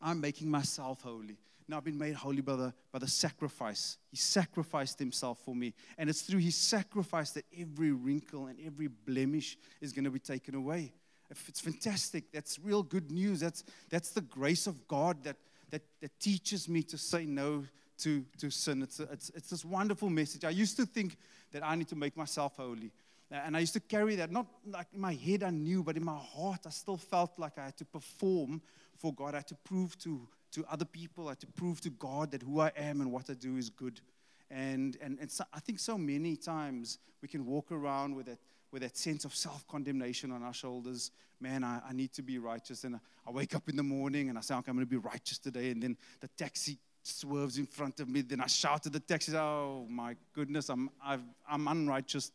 I'm 0.00 0.20
making 0.20 0.50
myself 0.50 1.02
holy. 1.02 1.38
Now 1.68 1.76
I've 1.76 1.84
been 1.84 1.98
made 1.98 2.14
holy 2.14 2.40
by 2.40 2.56
the, 2.56 2.74
by 2.92 2.98
the 2.98 3.08
sacrifice. 3.08 3.98
He 4.10 4.16
sacrificed 4.16 4.98
himself 4.98 5.38
for 5.44 5.54
me. 5.54 5.74
And 5.98 6.08
it's 6.08 6.22
through 6.22 6.40
his 6.40 6.56
sacrifice 6.56 7.32
that 7.32 7.44
every 7.58 7.92
wrinkle 7.92 8.46
and 8.46 8.58
every 8.64 8.86
blemish 8.86 9.58
is 9.80 9.92
going 9.92 10.04
to 10.04 10.10
be 10.10 10.18
taken 10.18 10.54
away. 10.54 10.92
It's 11.30 11.60
fantastic. 11.60 12.32
That's 12.32 12.58
real 12.58 12.82
good 12.82 13.10
news. 13.10 13.40
That's, 13.40 13.62
that's 13.90 14.10
the 14.10 14.22
grace 14.22 14.66
of 14.66 14.88
God 14.88 15.22
that, 15.24 15.36
that, 15.70 15.82
that 16.00 16.18
teaches 16.18 16.70
me 16.70 16.82
to 16.84 16.96
say 16.96 17.26
no 17.26 17.64
to, 17.98 18.24
to 18.38 18.50
sin. 18.50 18.82
It's, 18.82 19.00
a, 19.00 19.04
it's, 19.12 19.30
it's 19.34 19.50
this 19.50 19.64
wonderful 19.64 20.08
message. 20.08 20.44
I 20.44 20.50
used 20.50 20.76
to 20.78 20.86
think 20.86 21.18
that 21.52 21.62
I 21.62 21.74
need 21.74 21.88
to 21.88 21.96
make 21.96 22.16
myself 22.16 22.56
holy. 22.56 22.92
And 23.30 23.56
I 23.56 23.60
used 23.60 23.74
to 23.74 23.80
carry 23.80 24.16
that, 24.16 24.30
not 24.32 24.46
like 24.66 24.86
in 24.94 25.00
my 25.00 25.12
head 25.12 25.42
I 25.42 25.50
knew, 25.50 25.82
but 25.82 25.96
in 25.96 26.04
my 26.04 26.16
heart 26.16 26.60
I 26.66 26.70
still 26.70 26.96
felt 26.96 27.38
like 27.38 27.58
I 27.58 27.66
had 27.66 27.76
to 27.78 27.84
perform 27.84 28.62
for 28.96 29.12
God. 29.12 29.34
I 29.34 29.38
had 29.38 29.48
to 29.48 29.54
prove 29.54 29.98
to, 29.98 30.26
to 30.52 30.64
other 30.70 30.86
people, 30.86 31.26
I 31.26 31.32
had 31.32 31.40
to 31.40 31.46
prove 31.46 31.80
to 31.82 31.90
God 31.90 32.30
that 32.30 32.42
who 32.42 32.60
I 32.60 32.72
am 32.76 33.00
and 33.00 33.12
what 33.12 33.28
I 33.28 33.34
do 33.34 33.56
is 33.56 33.68
good. 33.68 34.00
And, 34.50 34.96
and, 35.02 35.18
and 35.20 35.30
so, 35.30 35.44
I 35.52 35.60
think 35.60 35.78
so 35.78 35.98
many 35.98 36.36
times 36.36 36.98
we 37.20 37.28
can 37.28 37.44
walk 37.44 37.70
around 37.70 38.16
with 38.16 38.26
that, 38.26 38.38
with 38.72 38.80
that 38.82 38.96
sense 38.96 39.26
of 39.26 39.34
self 39.34 39.66
condemnation 39.68 40.32
on 40.32 40.42
our 40.42 40.54
shoulders. 40.54 41.10
Man, 41.40 41.64
I, 41.64 41.80
I 41.88 41.92
need 41.92 42.12
to 42.14 42.22
be 42.22 42.38
righteous. 42.38 42.84
And 42.84 42.96
I, 43.26 43.30
wake 43.30 43.54
up 43.54 43.68
in 43.68 43.76
the 43.76 43.82
morning 43.82 44.30
and 44.30 44.38
I 44.38 44.40
say, 44.40 44.54
okay, 44.54 44.70
I'm 44.70 44.76
going 44.76 44.86
to 44.86 44.90
be 44.90 44.96
righteous 44.96 45.38
today. 45.38 45.70
And 45.70 45.82
then 45.82 45.98
the 46.20 46.28
taxi 46.28 46.78
swerves 47.02 47.58
in 47.58 47.66
front 47.66 48.00
of 48.00 48.08
me. 48.08 48.22
Then 48.22 48.40
I 48.40 48.46
shout 48.46 48.86
at 48.86 48.92
the 48.92 49.00
taxi, 49.00 49.36
oh 49.36 49.86
my 49.88 50.16
goodness, 50.32 50.70
I'm, 50.70 50.88
i 51.04 51.18
am 51.50 51.68
unrighteous 51.68 52.32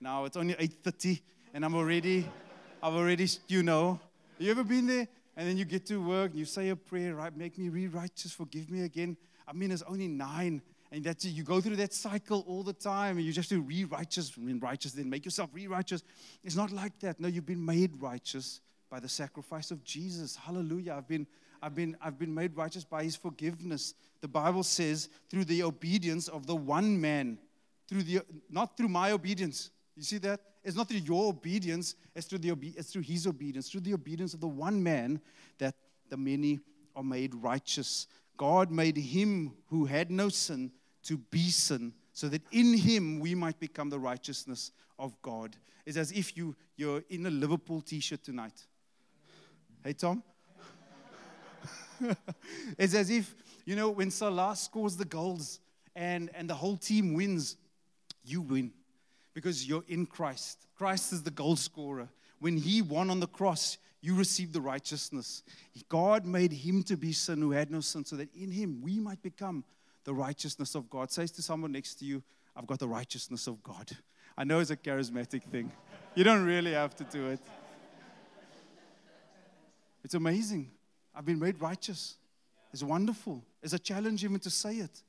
now. 0.00 0.24
It's 0.24 0.36
only 0.36 0.54
8.30 0.54 1.20
and 1.54 1.64
I'm 1.64 1.74
already, 1.74 2.28
I've 2.82 2.94
already, 2.94 3.28
you 3.48 3.62
know. 3.62 4.00
You 4.38 4.50
ever 4.50 4.64
been 4.64 4.86
there? 4.86 5.08
And 5.36 5.48
then 5.48 5.56
you 5.56 5.64
get 5.64 5.86
to 5.86 6.02
work 6.02 6.30
and 6.30 6.38
you 6.38 6.44
say 6.44 6.70
a 6.70 6.76
prayer, 6.76 7.14
right? 7.14 7.34
Make 7.36 7.58
me 7.58 7.68
re 7.68 7.86
righteous, 7.86 8.32
forgive 8.32 8.70
me 8.70 8.82
again. 8.84 9.16
I 9.46 9.52
mean, 9.52 9.70
it's 9.70 9.82
only 9.82 10.08
nine. 10.08 10.62
And 10.92 11.04
that 11.04 11.24
you 11.24 11.44
go 11.44 11.60
through 11.60 11.76
that 11.76 11.92
cycle 11.92 12.44
all 12.48 12.64
the 12.64 12.72
time, 12.72 13.16
and 13.16 13.24
you 13.24 13.32
just 13.32 13.48
do 13.48 13.60
re-righteous, 13.60 14.36
and 14.36 14.60
righteous, 14.60 14.90
then 14.90 15.08
make 15.08 15.24
yourself 15.24 15.50
re-righteous. 15.52 16.02
It's 16.42 16.56
not 16.56 16.72
like 16.72 16.98
that. 16.98 17.20
No, 17.20 17.28
you've 17.28 17.46
been 17.46 17.64
made 17.64 17.92
righteous 18.02 18.60
by 18.90 18.98
the 18.98 19.08
sacrifice 19.08 19.70
of 19.70 19.84
Jesus. 19.84 20.34
Hallelujah. 20.34 20.94
I've 20.98 21.06
been, 21.06 21.28
I've 21.62 21.76
been, 21.76 21.96
I've 22.02 22.18
been 22.18 22.34
made 22.34 22.56
righteous 22.56 22.84
by 22.84 23.04
his 23.04 23.14
forgiveness. 23.14 23.94
The 24.20 24.26
Bible 24.26 24.64
says, 24.64 25.08
through 25.30 25.44
the 25.44 25.62
obedience 25.62 26.26
of 26.26 26.46
the 26.46 26.56
one 26.56 27.00
man, 27.00 27.38
through 27.88 28.02
the 28.02 28.22
not 28.50 28.76
through 28.76 28.88
my 28.88 29.12
obedience. 29.12 29.70
You 30.00 30.04
see 30.04 30.18
that? 30.18 30.40
It's 30.64 30.78
not 30.78 30.88
through 30.88 31.00
your 31.00 31.28
obedience, 31.28 31.94
it's 32.14 32.26
through, 32.26 32.38
the, 32.38 32.56
it's 32.74 32.90
through 32.90 33.02
his 33.02 33.26
obedience, 33.26 33.68
through 33.68 33.82
the 33.82 33.92
obedience 33.92 34.32
of 34.32 34.40
the 34.40 34.48
one 34.48 34.82
man 34.82 35.20
that 35.58 35.74
the 36.08 36.16
many 36.16 36.60
are 36.96 37.02
made 37.02 37.34
righteous. 37.34 38.06
God 38.38 38.70
made 38.70 38.96
him 38.96 39.52
who 39.66 39.84
had 39.84 40.10
no 40.10 40.30
sin 40.30 40.72
to 41.02 41.18
be 41.18 41.50
sin, 41.50 41.92
so 42.14 42.30
that 42.30 42.40
in 42.50 42.78
him 42.78 43.20
we 43.20 43.34
might 43.34 43.60
become 43.60 43.90
the 43.90 43.98
righteousness 43.98 44.72
of 44.98 45.20
God. 45.20 45.54
It's 45.84 45.98
as 45.98 46.12
if 46.12 46.34
you, 46.34 46.56
you're 46.76 47.04
in 47.10 47.26
a 47.26 47.30
Liverpool 47.30 47.82
t 47.82 48.00
shirt 48.00 48.24
tonight. 48.24 48.58
Hey, 49.84 49.92
Tom? 49.92 50.22
it's 52.78 52.94
as 52.94 53.10
if, 53.10 53.34
you 53.66 53.76
know, 53.76 53.90
when 53.90 54.10
Salah 54.10 54.56
scores 54.56 54.96
the 54.96 55.04
goals 55.04 55.60
and, 55.94 56.30
and 56.34 56.48
the 56.48 56.54
whole 56.54 56.78
team 56.78 57.12
wins, 57.12 57.58
you 58.24 58.40
win 58.40 58.72
because 59.34 59.68
you're 59.68 59.84
in 59.88 60.06
Christ. 60.06 60.66
Christ 60.76 61.12
is 61.12 61.22
the 61.22 61.30
goal 61.30 61.56
scorer. 61.56 62.08
When 62.40 62.56
he 62.56 62.82
won 62.82 63.10
on 63.10 63.20
the 63.20 63.26
cross, 63.26 63.78
you 64.00 64.14
received 64.14 64.52
the 64.52 64.60
righteousness. 64.60 65.42
God 65.88 66.24
made 66.24 66.52
him 66.52 66.82
to 66.84 66.96
be 66.96 67.12
sin 67.12 67.40
who 67.40 67.52
had 67.52 67.70
no 67.70 67.80
sin, 67.80 68.04
so 68.04 68.16
that 68.16 68.34
in 68.34 68.50
him 68.50 68.80
we 68.82 68.98
might 68.98 69.22
become 69.22 69.64
the 70.04 70.14
righteousness 70.14 70.74
of 70.74 70.88
God. 70.88 71.10
Says 71.10 71.30
to 71.32 71.42
someone 71.42 71.72
next 71.72 71.96
to 71.96 72.04
you, 72.04 72.22
I've 72.56 72.66
got 72.66 72.78
the 72.78 72.88
righteousness 72.88 73.46
of 73.46 73.62
God. 73.62 73.90
I 74.36 74.44
know 74.44 74.60
it's 74.60 74.70
a 74.70 74.76
charismatic 74.76 75.42
thing. 75.44 75.70
You 76.14 76.24
don't 76.24 76.44
really 76.44 76.72
have 76.72 76.96
to 76.96 77.04
do 77.04 77.28
it. 77.28 77.40
It's 80.02 80.14
amazing. 80.14 80.70
I've 81.14 81.26
been 81.26 81.38
made 81.38 81.60
righteous. 81.60 82.16
It's 82.72 82.82
wonderful. 82.82 83.44
It's 83.62 83.74
a 83.74 83.78
challenge 83.78 84.24
even 84.24 84.40
to 84.40 84.50
say 84.50 84.76
it. 84.76 85.02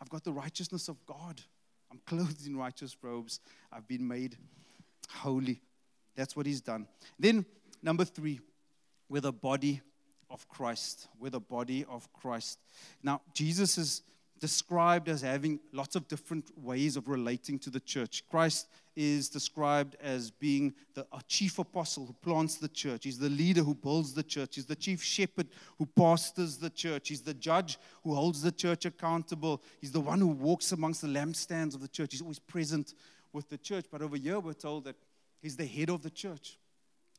I've 0.00 0.08
got 0.08 0.24
the 0.24 0.32
righteousness 0.32 0.88
of 0.88 1.04
God. 1.04 1.40
I'm 1.90 2.00
clothed 2.06 2.46
in 2.46 2.56
righteous 2.56 2.96
robes. 3.02 3.40
I've 3.72 3.86
been 3.86 4.06
made 4.06 4.36
holy. 5.10 5.60
That's 6.16 6.34
what 6.34 6.46
he's 6.46 6.60
done. 6.60 6.86
Then, 7.18 7.44
number 7.82 8.04
three, 8.04 8.40
with 9.08 9.24
a 9.24 9.32
body 9.32 9.80
of 10.30 10.48
Christ. 10.48 11.08
We're 11.18 11.30
the 11.30 11.40
body 11.40 11.84
of 11.88 12.12
Christ. 12.12 12.58
Now, 13.02 13.20
Jesus 13.32 13.78
is 13.78 14.02
described 14.40 15.08
as 15.08 15.22
having 15.22 15.60
lots 15.72 15.96
of 15.96 16.08
different 16.08 16.50
ways 16.58 16.96
of 16.96 17.08
relating 17.08 17.58
to 17.60 17.70
the 17.70 17.80
church. 17.80 18.24
Christ 18.30 18.68
is 18.94 19.28
described 19.28 19.96
as 20.00 20.30
being 20.30 20.74
the 20.94 21.06
chief 21.28 21.58
apostle 21.58 22.06
who 22.06 22.12
plants 22.14 22.56
the 22.56 22.68
church. 22.68 23.04
He's 23.04 23.18
the 23.18 23.28
leader 23.28 23.62
who 23.62 23.74
builds 23.74 24.14
the 24.14 24.22
church. 24.22 24.54
He's 24.54 24.66
the 24.66 24.76
chief 24.76 25.02
shepherd 25.02 25.48
who 25.78 25.86
pastors 25.86 26.56
the 26.56 26.70
church. 26.70 27.10
He's 27.10 27.20
the 27.20 27.34
judge 27.34 27.78
who 28.02 28.14
holds 28.14 28.40
the 28.40 28.52
church 28.52 28.86
accountable. 28.86 29.62
He's 29.80 29.92
the 29.92 30.00
one 30.00 30.20
who 30.20 30.28
walks 30.28 30.72
amongst 30.72 31.02
the 31.02 31.08
lampstands 31.08 31.74
of 31.74 31.82
the 31.82 31.88
church. 31.88 32.12
He's 32.12 32.22
always 32.22 32.38
present 32.38 32.94
with 33.32 33.48
the 33.50 33.58
church. 33.58 33.84
But 33.90 34.00
over 34.00 34.16
here, 34.16 34.40
we're 34.40 34.54
told 34.54 34.84
that 34.84 34.96
he's 35.42 35.56
the 35.56 35.66
head 35.66 35.90
of 35.90 36.02
the 36.02 36.10
church. 36.10 36.56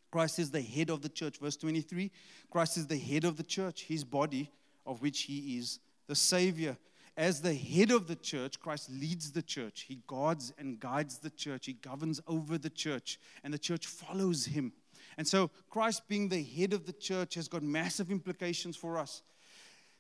Christ 0.10 0.40
is 0.40 0.50
the 0.50 0.62
head 0.62 0.90
of 0.90 1.02
the 1.02 1.10
church. 1.10 1.38
Verse 1.38 1.58
23 1.58 2.12
Christ 2.50 2.78
is 2.78 2.88
the 2.88 2.98
head 2.98 3.24
of 3.24 3.38
the 3.38 3.44
church, 3.44 3.84
his 3.84 4.04
body, 4.04 4.50
of 4.86 5.02
which 5.02 5.22
he 5.24 5.58
is 5.58 5.80
the 6.08 6.16
Savior. 6.16 6.78
As 7.18 7.42
the 7.42 7.56
head 7.56 7.90
of 7.90 8.06
the 8.06 8.16
church, 8.16 8.60
Christ 8.60 8.92
leads 8.92 9.32
the 9.32 9.42
church. 9.42 9.86
He 9.88 10.00
guards 10.06 10.54
and 10.60 10.80
guides 10.80 11.18
the 11.18 11.32
church. 11.32 11.66
He 11.66 11.74
governs 11.74 12.22
over 12.28 12.60
the 12.60 12.70
church, 12.70 13.20
and 13.44 13.52
the 13.52 13.58
church 13.58 13.88
follows 13.88 14.46
him. 14.46 14.72
And 15.18 15.28
so, 15.28 15.50
Christ 15.72 16.08
being 16.08 16.30
the 16.30 16.44
head 16.44 16.74
of 16.74 16.86
the 16.86 16.94
church 16.94 17.34
has 17.34 17.48
got 17.48 17.64
massive 17.64 18.12
implications 18.12 18.78
for 18.78 19.00
us. 19.00 19.24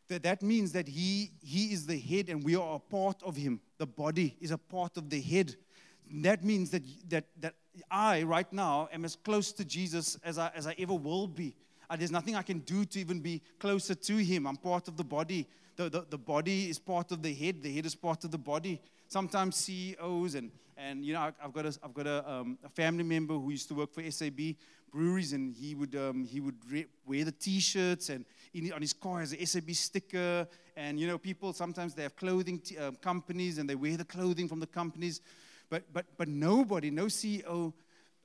That, 0.09 0.21
that 0.24 0.43
means 0.43 0.71
that 0.74 0.88
he, 0.88 1.31
he 1.41 1.74
is 1.74 1.88
the 1.88 1.97
head 1.97 2.29
and 2.29 2.43
we 2.43 2.55
are 2.55 2.75
a 2.75 2.79
part 2.79 3.21
of 3.24 3.36
him. 3.36 3.62
The 3.77 3.88
body 3.88 4.38
is 4.39 4.51
a 4.51 4.57
part 4.57 4.95
of 4.95 5.09
the 5.09 5.19
head. 5.19 5.55
That 6.09 6.43
means 6.43 6.69
that, 6.69 6.83
that, 7.09 7.25
that 7.41 7.55
I, 7.91 8.24
right 8.24 8.51
now, 8.53 8.88
am 8.93 9.03
as 9.03 9.15
close 9.15 9.51
to 9.53 9.65
Jesus 9.65 10.17
as 10.24 10.38
I, 10.38 10.51
as 10.55 10.67
I 10.67 10.75
ever 10.77 10.93
will 10.93 11.27
be. 11.27 11.55
There's 11.97 12.12
nothing 12.12 12.36
I 12.36 12.41
can 12.41 12.59
do 12.59 12.86
to 12.86 13.00
even 13.00 13.21
be 13.21 13.41
closer 13.59 13.95
to 13.95 14.17
Him. 14.17 14.45
I'm 14.45 14.57
part 14.57 14.88
of 14.88 14.97
the 14.97 15.03
body. 15.03 15.47
The, 15.77 15.89
the, 15.89 16.05
the 16.10 16.17
body 16.17 16.69
is 16.69 16.79
part 16.79 17.12
of 17.12 17.22
the 17.22 17.34
head, 17.34 17.62
the 17.62 17.74
head 17.74 17.86
is 17.86 17.96
part 17.96 18.24
of 18.24 18.31
the 18.31 18.38
body. 18.38 18.81
Sometimes 19.07 19.55
CEOs 19.55 20.36
and, 20.36 20.51
and 20.75 21.05
you 21.05 21.13
know, 21.13 21.22
I, 21.22 21.31
have 21.39 21.53
got, 21.53 21.65
a, 21.65 21.77
I've 21.84 21.93
got 21.93 22.07
a, 22.07 22.29
um, 22.29 22.57
a 22.65 22.69
family 22.69 23.03
member 23.03 23.36
who 23.36 23.51
used 23.51 23.67
to 23.69 23.75
work 23.75 23.93
for 23.93 24.03
SAB 24.12 24.55
breweries, 24.91 25.34
and 25.34 25.55
he 25.55 25.75
would, 25.75 25.96
um, 25.96 26.25
he 26.25 26.39
would 26.39 26.55
re- 26.69 26.88
wear 27.05 27.24
the 27.24 27.31
t 27.31 27.60
shirts, 27.60 28.10
and 28.10 28.25
in, 28.53 28.72
on 28.74 28.81
his 28.81 28.93
car 28.93 29.19
has 29.19 29.34
a 29.34 29.46
SAB 29.46 29.72
sticker. 29.72 30.48
And, 30.75 31.00
you 31.00 31.07
know, 31.07 31.17
people 31.17 31.53
sometimes 31.53 31.93
they 31.93 32.03
have 32.03 32.15
clothing 32.15 32.60
t- 32.60 32.77
uh, 32.77 32.91
companies 33.01 33.57
and 33.57 33.69
they 33.69 33.75
wear 33.75 33.98
the 33.98 34.05
clothing 34.05 34.48
from 34.48 34.60
the 34.60 34.67
companies. 34.67 35.22
But, 35.69 35.84
but, 35.93 36.05
but 36.17 36.27
nobody, 36.27 36.91
no 36.91 37.05
CEO 37.05 37.74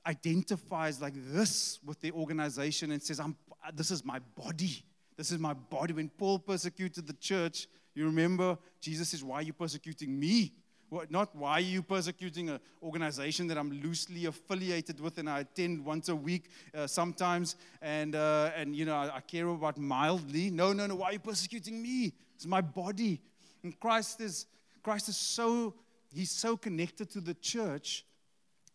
identifies 0.05 1.01
like 1.01 1.13
this 1.15 1.79
with 1.85 1.99
the 2.01 2.11
organization 2.11 2.91
and 2.91 3.01
says, 3.01 3.19
I'm, 3.19 3.35
This 3.73 3.91
is 3.91 4.03
my 4.03 4.19
body. 4.35 4.83
This 5.17 5.31
is 5.31 5.39
my 5.39 5.53
body. 5.53 5.93
When 5.93 6.09
Paul 6.09 6.39
persecuted 6.39 7.07
the 7.07 7.13
church, 7.13 7.67
you 7.93 8.05
remember 8.05 8.57
Jesus 8.81 9.09
says, 9.09 9.23
Why 9.23 9.37
are 9.37 9.41
you 9.43 9.53
persecuting 9.53 10.19
me? 10.19 10.53
What, 10.89 11.09
not 11.09 11.35
why 11.35 11.53
are 11.53 11.59
you 11.59 11.81
persecuting 11.81 12.49
an 12.49 12.59
organization 12.83 13.47
that 13.47 13.57
I'm 13.57 13.71
loosely 13.81 14.25
affiliated 14.25 14.99
with 14.99 15.17
and 15.17 15.27
I 15.27 15.39
attend 15.39 15.83
once 15.83 16.09
a 16.09 16.15
week 16.15 16.51
uh, 16.75 16.85
sometimes 16.85 17.55
and, 17.81 18.15
uh, 18.15 18.51
and 18.55 18.75
you 18.75 18.85
know, 18.85 18.95
I, 18.95 19.15
I, 19.15 19.19
care 19.21 19.47
about 19.47 19.79
mildly. 19.79 20.51
No, 20.51 20.71
no, 20.71 20.85
no. 20.85 20.95
Why 20.95 21.07
are 21.07 21.13
you 21.13 21.19
persecuting 21.19 21.81
me? 21.81 22.13
It's 22.35 22.45
my 22.45 22.61
body. 22.61 23.19
And 23.63 23.79
Christ 23.79 24.21
is, 24.21 24.45
Christ 24.83 25.09
is 25.09 25.17
so 25.17 25.73
he's 26.13 26.31
so 26.31 26.55
connected 26.55 27.09
to 27.11 27.21
the 27.21 27.33
church, 27.33 28.05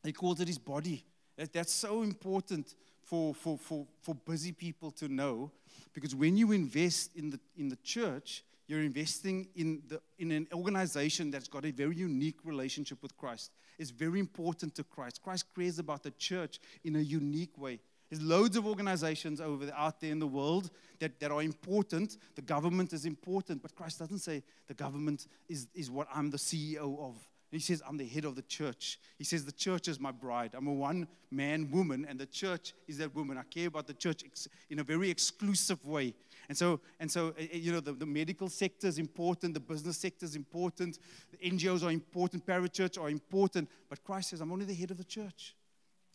he 0.05 0.13
calls 0.13 0.41
it 0.41 0.49
his 0.49 0.59
body. 0.59 1.05
That, 1.37 1.53
that's 1.53 1.73
so 1.73 2.03
important 2.03 2.75
for, 3.05 3.35
for, 3.35 3.59
for, 3.59 3.87
for 4.03 4.15
busy 4.15 4.53
people 4.53 4.91
to 4.93 5.09
know 5.09 5.53
because 5.93 6.15
when 6.15 6.37
you 6.37 6.53
invest 6.53 7.11
in 7.17 7.31
the, 7.31 7.41
in 7.57 7.69
the 7.69 7.77
church, 7.77 8.45
you're 8.67 8.83
investing 8.83 9.49
in, 9.57 9.83
the, 9.89 10.01
in 10.19 10.31
an 10.31 10.47
organization 10.53 11.31
that's 11.31 11.49
got 11.49 11.65
a 11.65 11.71
very 11.71 11.97
unique 11.97 12.39
relationship 12.45 13.03
with 13.03 13.17
Christ. 13.17 13.51
It's 13.79 13.91
very 13.91 14.21
important 14.21 14.75
to 14.75 14.85
Christ. 14.85 15.23
Christ 15.23 15.47
cares 15.55 15.79
about 15.79 16.03
the 16.03 16.11
church 16.13 16.61
in 16.85 16.97
a 16.97 17.01
unique 17.01 17.57
way. 17.57 17.81
There's 18.11 18.23
loads 18.23 18.57
of 18.57 18.67
organizations 18.67 19.41
over 19.41 19.71
out 19.77 20.01
there 20.01 20.13
in 20.13 20.19
the 20.19 20.27
world 20.27 20.71
that, 20.99 21.21
that 21.21 21.31
are 21.31 21.43
important. 21.43 22.17
The 22.37 22.43
government 22.43 22.93
is 22.93 23.05
important, 23.05 23.63
but 23.63 23.75
Christ 23.75 23.99
doesn't 23.99 24.21
say 24.21 24.43
the 24.67 24.75
government 24.75 25.27
is, 25.49 25.69
is 25.75 25.91
what 25.91 26.09
I'm 26.15 26.31
the 26.31 26.39
CEO 26.39 26.99
of. 27.01 27.28
He 27.51 27.61
says, 27.61 27.83
I'm 27.87 27.97
the 27.97 28.07
head 28.07 28.27
of 28.27 28.35
the 28.35 28.43
church. 28.43 28.99
He 29.17 29.25
says, 29.25 29.45
the 29.45 29.53
church 29.53 29.89
is 29.89 29.99
my 29.99 30.11
bride. 30.11 30.55
I'm 30.55 30.67
a 30.67 30.73
one 30.73 31.09
man 31.31 31.71
woman, 31.71 32.07
and 32.07 32.19
the 32.19 32.27
church 32.27 32.75
is 32.87 32.99
that 32.99 33.15
woman. 33.15 33.39
I 33.39 33.43
care 33.43 33.69
about 33.69 33.87
the 33.87 33.95
church 33.95 34.23
in 34.69 34.81
a 34.81 34.85
very 34.85 35.09
exclusive 35.09 35.85
way. 35.87 36.15
And 36.49 36.57
so, 36.57 36.81
and 37.01 37.11
so 37.11 37.35
eh, 37.39 37.47
eh, 37.53 37.57
you 37.57 37.73
know, 37.73 37.81
the, 37.81 37.93
the 37.93 38.07
medical 38.07 38.49
sector 38.49 38.87
is 38.87 38.99
important, 38.99 39.55
the 39.55 39.61
business 39.61 39.97
sector 39.97 40.27
is 40.27 40.37
important, 40.37 40.99
the 41.31 41.51
NGOs 41.51 41.85
are 41.85 41.91
important, 41.91 42.47
parachurch 42.47 43.01
are 43.01 43.09
important, 43.09 43.69
but 43.89 44.05
Christ 44.05 44.31
says, 44.31 44.41
I'm 44.41 44.53
only 44.53 44.67
the 44.67 44.75
head 44.75 44.91
of 44.91 44.99
the 44.99 45.05
church. 45.05 45.55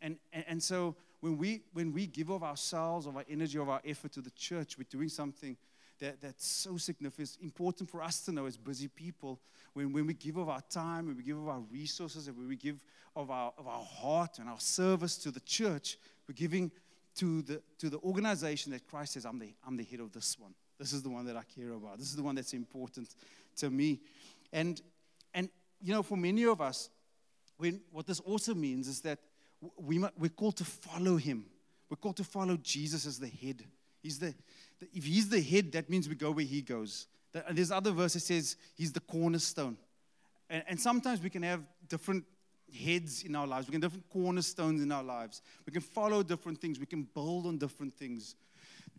And, 0.02 0.18
and, 0.32 0.46
and 0.48 0.64
so 0.64 0.96
when 1.22 1.38
we, 1.38 1.62
when 1.74 1.94
we 1.94 2.06
give 2.06 2.30
of 2.30 2.44
ourselves, 2.44 3.08
of 3.08 3.16
our 3.16 3.26
energy, 3.30 3.58
of 3.58 3.70
our 3.70 3.82
effort 3.86 4.12
to 4.14 4.22
the 4.22 4.32
church, 4.32 4.78
we're 4.78 4.86
doing 4.90 5.10
something 5.10 5.56
that, 6.00 6.20
that's 6.22 6.46
so 6.46 6.78
significant. 6.78 7.30
It's 7.30 7.38
important 7.38 7.90
for 7.90 8.04
us 8.04 8.22
to 8.26 8.32
know 8.32 8.46
as 8.46 8.58
busy 8.58 8.88
people 8.88 9.40
when, 9.74 9.92
when 9.92 10.06
we 10.06 10.14
give 10.14 10.38
of 10.38 10.50
our 10.50 10.62
time, 10.70 11.08
when 11.08 11.18
we 11.18 11.24
give 11.24 11.38
of 11.38 11.48
our 11.48 11.62
resources, 11.72 12.28
and 12.28 12.38
when 12.38 12.48
we 12.48 12.56
give 12.56 12.84
of 13.16 13.32
our, 13.32 13.54
of 13.58 13.68
our 13.68 13.84
heart 13.84 14.40
and 14.40 14.50
our 14.50 14.60
service 14.60 15.18
to 15.18 15.32
the 15.32 15.40
church, 15.42 15.98
we're 16.28 16.34
giving 16.34 16.72
to 17.16 17.42
the, 17.44 17.62
to 17.80 17.90
the 17.90 18.00
organization 18.00 18.72
that 18.72 18.88
Christ 18.88 19.14
says, 19.14 19.26
I'm 19.26 19.40
the, 19.40 19.54
I'm 19.66 19.78
the 19.78 19.84
head 19.84 20.00
of 20.00 20.12
this 20.12 20.40
one. 20.40 20.54
This 20.80 20.94
is 20.94 21.04
the 21.04 21.10
one 21.10 21.26
that 21.26 21.38
I 21.38 21.44
care 21.56 21.72
about. 21.72 21.98
This 21.98 22.08
is 22.08 22.16
the 22.16 22.24
one 22.24 22.36
that's 22.36 22.54
important 22.54 23.16
to 23.58 23.70
me. 23.70 24.00
And, 24.52 24.82
and 25.34 25.50
you 25.82 25.94
know, 25.94 26.04
for 26.04 26.18
many 26.18 26.46
of 26.46 26.62
us, 26.62 26.90
when, 27.58 27.82
what 27.92 28.08
this 28.08 28.20
also 28.20 28.54
means 28.54 28.88
is 28.88 29.02
that 29.02 29.20
we, 29.78 30.04
we're 30.18 30.30
called 30.30 30.58
to 30.58 30.66
follow 30.66 31.18
him. 31.18 31.46
We're 31.90 31.98
called 31.98 32.18
to 32.18 32.24
follow 32.24 32.58
Jesus 32.58 33.06
as 33.06 33.20
the 33.20 33.28
head. 33.28 33.64
He's 34.02 34.20
the, 34.20 34.34
the 34.80 34.88
if 34.94 35.06
he's 35.06 35.30
the 35.30 35.42
head, 35.42 35.72
that 35.74 35.90
means 35.90 36.10
we 36.10 36.16
go 36.16 36.32
where 36.32 36.46
he 36.46 36.62
goes. 36.62 37.08
There's 37.52 37.72
other 37.72 37.92
verse 37.92 38.14
that 38.14 38.22
says 38.22 38.56
he's 38.76 38.92
the 38.92 39.00
cornerstone. 39.00 39.78
And, 40.50 40.64
and 40.68 40.80
sometimes 40.80 41.22
we 41.22 41.30
can 41.30 41.44
have 41.44 41.62
different 41.90 42.26
heads 42.74 43.24
in 43.24 43.36
our 43.36 43.48
lives. 43.48 43.68
We 43.68 43.72
can 43.72 43.82
have 43.82 43.92
different 43.92 44.10
cornerstones 44.10 44.82
in 44.82 44.92
our 44.92 45.04
lives. 45.04 45.42
We 45.66 45.72
can 45.72 45.82
follow 45.82 46.24
different 46.24 46.60
things. 46.62 46.80
We 46.80 46.86
can 46.86 47.04
build 47.14 47.46
on 47.46 47.58
different 47.58 47.94
things. 47.94 48.36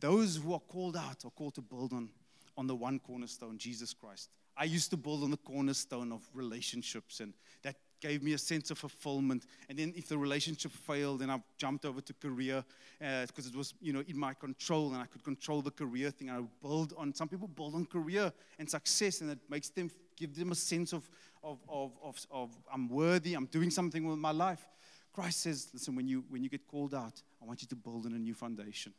Those 0.00 0.36
who 0.36 0.54
are 0.54 0.60
called 0.60 0.96
out 0.96 1.24
are 1.24 1.30
called 1.30 1.54
to 1.54 1.62
build 1.62 1.92
on, 1.92 2.08
on 2.56 2.66
the 2.66 2.74
one 2.74 2.98
cornerstone, 2.98 3.58
Jesus 3.58 3.94
Christ. 3.94 4.30
I 4.56 4.64
used 4.64 4.90
to 4.90 4.96
build 4.96 5.24
on 5.24 5.30
the 5.30 5.36
cornerstone 5.36 6.12
of 6.12 6.22
relationships, 6.32 7.20
and 7.20 7.34
that 7.62 7.76
gave 8.04 8.22
me 8.22 8.34
a 8.34 8.38
sense 8.38 8.70
of 8.70 8.76
fulfillment. 8.76 9.46
And 9.70 9.78
then 9.78 9.94
if 9.96 10.08
the 10.08 10.18
relationship 10.18 10.72
failed, 10.72 11.20
then 11.20 11.30
I 11.30 11.42
jumped 11.56 11.86
over 11.86 12.02
to 12.02 12.12
career 12.12 12.62
because 12.98 13.46
uh, 13.46 13.50
it 13.50 13.56
was, 13.56 13.72
you 13.80 13.94
know, 13.94 14.04
in 14.06 14.18
my 14.18 14.34
control, 14.34 14.92
and 14.92 15.02
I 15.02 15.06
could 15.06 15.24
control 15.24 15.62
the 15.62 15.70
career 15.70 16.10
thing. 16.10 16.28
I 16.28 16.42
build 16.60 16.92
on. 16.98 17.14
Some 17.14 17.28
people 17.28 17.48
build 17.48 17.74
on 17.74 17.86
career 17.86 18.30
and 18.58 18.68
success, 18.68 19.22
and 19.22 19.30
it 19.30 19.38
makes 19.48 19.70
them 19.70 19.90
give 20.16 20.36
them 20.36 20.52
a 20.52 20.54
sense 20.54 20.92
of, 20.92 21.08
of, 21.42 21.58
of, 21.66 21.92
of, 22.02 22.26
of 22.30 22.50
I'm 22.70 22.90
worthy. 22.90 23.32
I'm 23.32 23.46
doing 23.46 23.70
something 23.70 24.04
with 24.06 24.18
my 24.18 24.32
life. 24.32 24.66
Christ 25.14 25.40
says, 25.40 25.68
listen, 25.72 25.96
when 25.96 26.06
you 26.06 26.24
when 26.28 26.42
you 26.42 26.50
get 26.50 26.66
called 26.66 26.94
out, 26.94 27.22
I 27.40 27.46
want 27.46 27.62
you 27.62 27.68
to 27.68 27.76
build 27.76 28.04
on 28.04 28.12
a 28.12 28.18
new 28.18 28.34
foundation. 28.34 28.92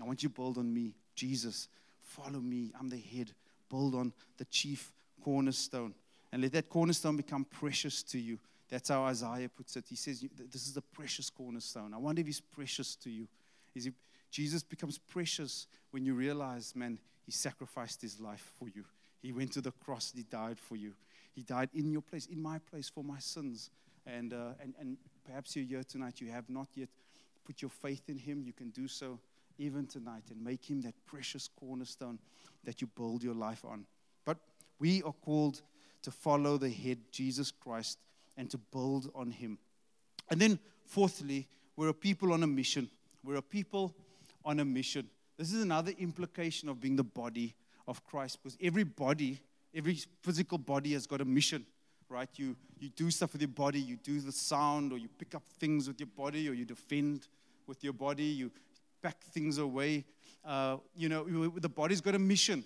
I 0.00 0.04
want 0.04 0.22
you 0.22 0.30
to 0.30 0.34
build 0.34 0.56
on 0.56 0.72
me, 0.72 0.94
Jesus. 1.14 1.68
Follow 2.00 2.40
me. 2.40 2.72
I'm 2.78 2.88
the 2.88 3.02
head. 3.14 3.32
Build 3.68 3.94
on 3.94 4.14
the 4.38 4.46
chief 4.46 4.92
cornerstone. 5.22 5.94
And 6.36 6.42
let 6.42 6.52
that 6.52 6.68
cornerstone 6.68 7.16
become 7.16 7.46
precious 7.46 8.02
to 8.02 8.18
you. 8.18 8.38
That's 8.68 8.90
how 8.90 9.04
Isaiah 9.04 9.48
puts 9.48 9.74
it. 9.76 9.86
He 9.88 9.96
says, 9.96 10.22
This 10.52 10.66
is 10.66 10.74
the 10.74 10.82
precious 10.82 11.30
cornerstone. 11.30 11.94
I 11.94 11.96
wonder 11.96 12.20
if 12.20 12.26
he's 12.26 12.42
precious 12.42 12.94
to 12.96 13.08
you. 13.08 13.26
Is 13.74 13.84
he, 13.84 13.92
Jesus 14.30 14.62
becomes 14.62 14.98
precious 14.98 15.66
when 15.92 16.04
you 16.04 16.12
realize, 16.12 16.76
man, 16.76 16.98
he 17.24 17.32
sacrificed 17.32 18.02
his 18.02 18.20
life 18.20 18.52
for 18.58 18.68
you. 18.68 18.84
He 19.22 19.32
went 19.32 19.50
to 19.52 19.62
the 19.62 19.70
cross, 19.70 20.12
he 20.14 20.24
died 20.24 20.58
for 20.58 20.76
you. 20.76 20.92
He 21.34 21.40
died 21.40 21.70
in 21.72 21.90
your 21.90 22.02
place, 22.02 22.26
in 22.26 22.42
my 22.42 22.58
place, 22.58 22.90
for 22.90 23.02
my 23.02 23.18
sins. 23.18 23.70
And, 24.06 24.34
uh, 24.34 24.60
and, 24.62 24.74
and 24.78 24.98
perhaps 25.24 25.56
you're 25.56 25.64
here 25.64 25.84
tonight, 25.84 26.20
you 26.20 26.30
have 26.32 26.50
not 26.50 26.68
yet 26.74 26.90
put 27.46 27.62
your 27.62 27.70
faith 27.70 28.10
in 28.10 28.18
him. 28.18 28.42
You 28.44 28.52
can 28.52 28.68
do 28.68 28.88
so 28.88 29.18
even 29.56 29.86
tonight 29.86 30.24
and 30.30 30.44
make 30.44 30.68
him 30.68 30.82
that 30.82 30.92
precious 31.06 31.48
cornerstone 31.58 32.18
that 32.64 32.82
you 32.82 32.88
build 32.88 33.22
your 33.22 33.32
life 33.32 33.64
on. 33.64 33.86
But 34.26 34.36
we 34.78 35.02
are 35.02 35.14
called 35.24 35.62
to 36.06 36.12
follow 36.12 36.56
the 36.56 36.70
head, 36.70 36.98
Jesus 37.10 37.50
Christ, 37.50 37.98
and 38.36 38.48
to 38.52 38.58
build 38.58 39.10
on 39.12 39.28
him. 39.28 39.58
And 40.30 40.40
then, 40.40 40.56
fourthly, 40.84 41.48
we're 41.76 41.88
a 41.88 41.94
people 41.94 42.32
on 42.32 42.44
a 42.44 42.46
mission. 42.46 42.88
We're 43.24 43.38
a 43.38 43.42
people 43.42 43.92
on 44.44 44.60
a 44.60 44.64
mission. 44.64 45.08
This 45.36 45.52
is 45.52 45.62
another 45.64 45.92
implication 45.98 46.68
of 46.68 46.80
being 46.80 46.94
the 46.94 47.02
body 47.02 47.56
of 47.88 48.06
Christ 48.06 48.38
because 48.40 48.56
every 48.62 48.84
body, 48.84 49.40
every 49.74 49.98
physical 50.22 50.58
body 50.58 50.92
has 50.92 51.08
got 51.08 51.20
a 51.20 51.24
mission, 51.24 51.66
right? 52.08 52.28
You, 52.36 52.54
you 52.78 52.90
do 52.90 53.10
stuff 53.10 53.32
with 53.32 53.42
your 53.42 53.48
body, 53.48 53.80
you 53.80 53.96
do 53.96 54.20
the 54.20 54.30
sound, 54.30 54.92
or 54.92 54.98
you 54.98 55.08
pick 55.18 55.34
up 55.34 55.42
things 55.58 55.88
with 55.88 55.98
your 55.98 56.10
body, 56.16 56.48
or 56.48 56.52
you 56.52 56.64
defend 56.64 57.26
with 57.66 57.82
your 57.82 57.94
body, 57.94 58.26
you 58.26 58.52
pack 59.02 59.20
things 59.24 59.58
away. 59.58 60.04
Uh, 60.44 60.76
you 60.94 61.08
know, 61.08 61.48
the 61.48 61.68
body's 61.68 62.00
got 62.00 62.14
a 62.14 62.20
mission. 62.20 62.64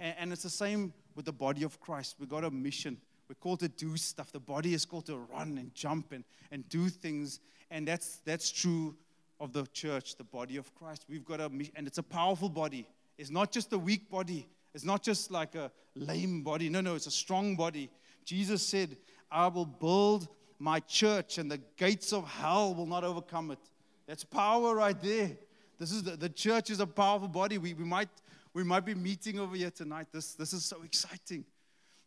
And, 0.00 0.14
and 0.18 0.32
it's 0.32 0.42
the 0.42 0.50
same 0.50 0.92
with 1.14 1.24
the 1.24 1.32
body 1.32 1.62
of 1.62 1.80
Christ. 1.80 2.16
We've 2.18 2.28
got 2.28 2.44
a 2.44 2.50
mission. 2.50 2.96
We're 3.28 3.34
called 3.34 3.60
to 3.60 3.68
do 3.68 3.96
stuff. 3.96 4.32
The 4.32 4.40
body 4.40 4.74
is 4.74 4.84
called 4.84 5.06
to 5.06 5.16
run 5.16 5.58
and 5.58 5.74
jump 5.74 6.12
and, 6.12 6.24
and 6.50 6.68
do 6.68 6.88
things. 6.88 7.40
And 7.70 7.86
that's, 7.86 8.16
that's 8.24 8.50
true 8.50 8.96
of 9.40 9.52
the 9.52 9.66
church, 9.66 10.16
the 10.16 10.24
body 10.24 10.56
of 10.56 10.74
Christ. 10.74 11.04
We've 11.08 11.24
got 11.24 11.40
a 11.40 11.48
mission, 11.48 11.74
and 11.76 11.86
it's 11.86 11.98
a 11.98 12.02
powerful 12.02 12.48
body. 12.48 12.88
It's 13.18 13.30
not 13.30 13.52
just 13.52 13.72
a 13.72 13.78
weak 13.78 14.10
body, 14.10 14.46
it's 14.74 14.84
not 14.84 15.02
just 15.02 15.30
like 15.30 15.54
a 15.54 15.70
lame 15.94 16.42
body. 16.42 16.68
No, 16.68 16.80
no, 16.80 16.94
it's 16.94 17.06
a 17.06 17.10
strong 17.10 17.56
body. 17.56 17.90
Jesus 18.24 18.62
said, 18.66 18.96
I 19.30 19.48
will 19.48 19.66
build 19.66 20.28
my 20.58 20.80
church, 20.80 21.38
and 21.38 21.50
the 21.50 21.60
gates 21.76 22.12
of 22.12 22.28
hell 22.28 22.74
will 22.74 22.86
not 22.86 23.04
overcome 23.04 23.50
it. 23.50 23.58
That's 24.06 24.24
power 24.24 24.74
right 24.74 25.00
there. 25.00 25.30
This 25.78 25.92
is 25.92 26.02
the, 26.02 26.16
the 26.16 26.28
church 26.28 26.70
is 26.70 26.80
a 26.80 26.86
powerful 26.86 27.28
body. 27.28 27.58
We, 27.58 27.74
we, 27.74 27.84
might, 27.84 28.08
we 28.54 28.64
might 28.64 28.84
be 28.84 28.94
meeting 28.94 29.38
over 29.38 29.56
here 29.56 29.70
tonight. 29.70 30.08
This, 30.12 30.34
this 30.34 30.52
is 30.52 30.64
so 30.64 30.82
exciting. 30.82 31.44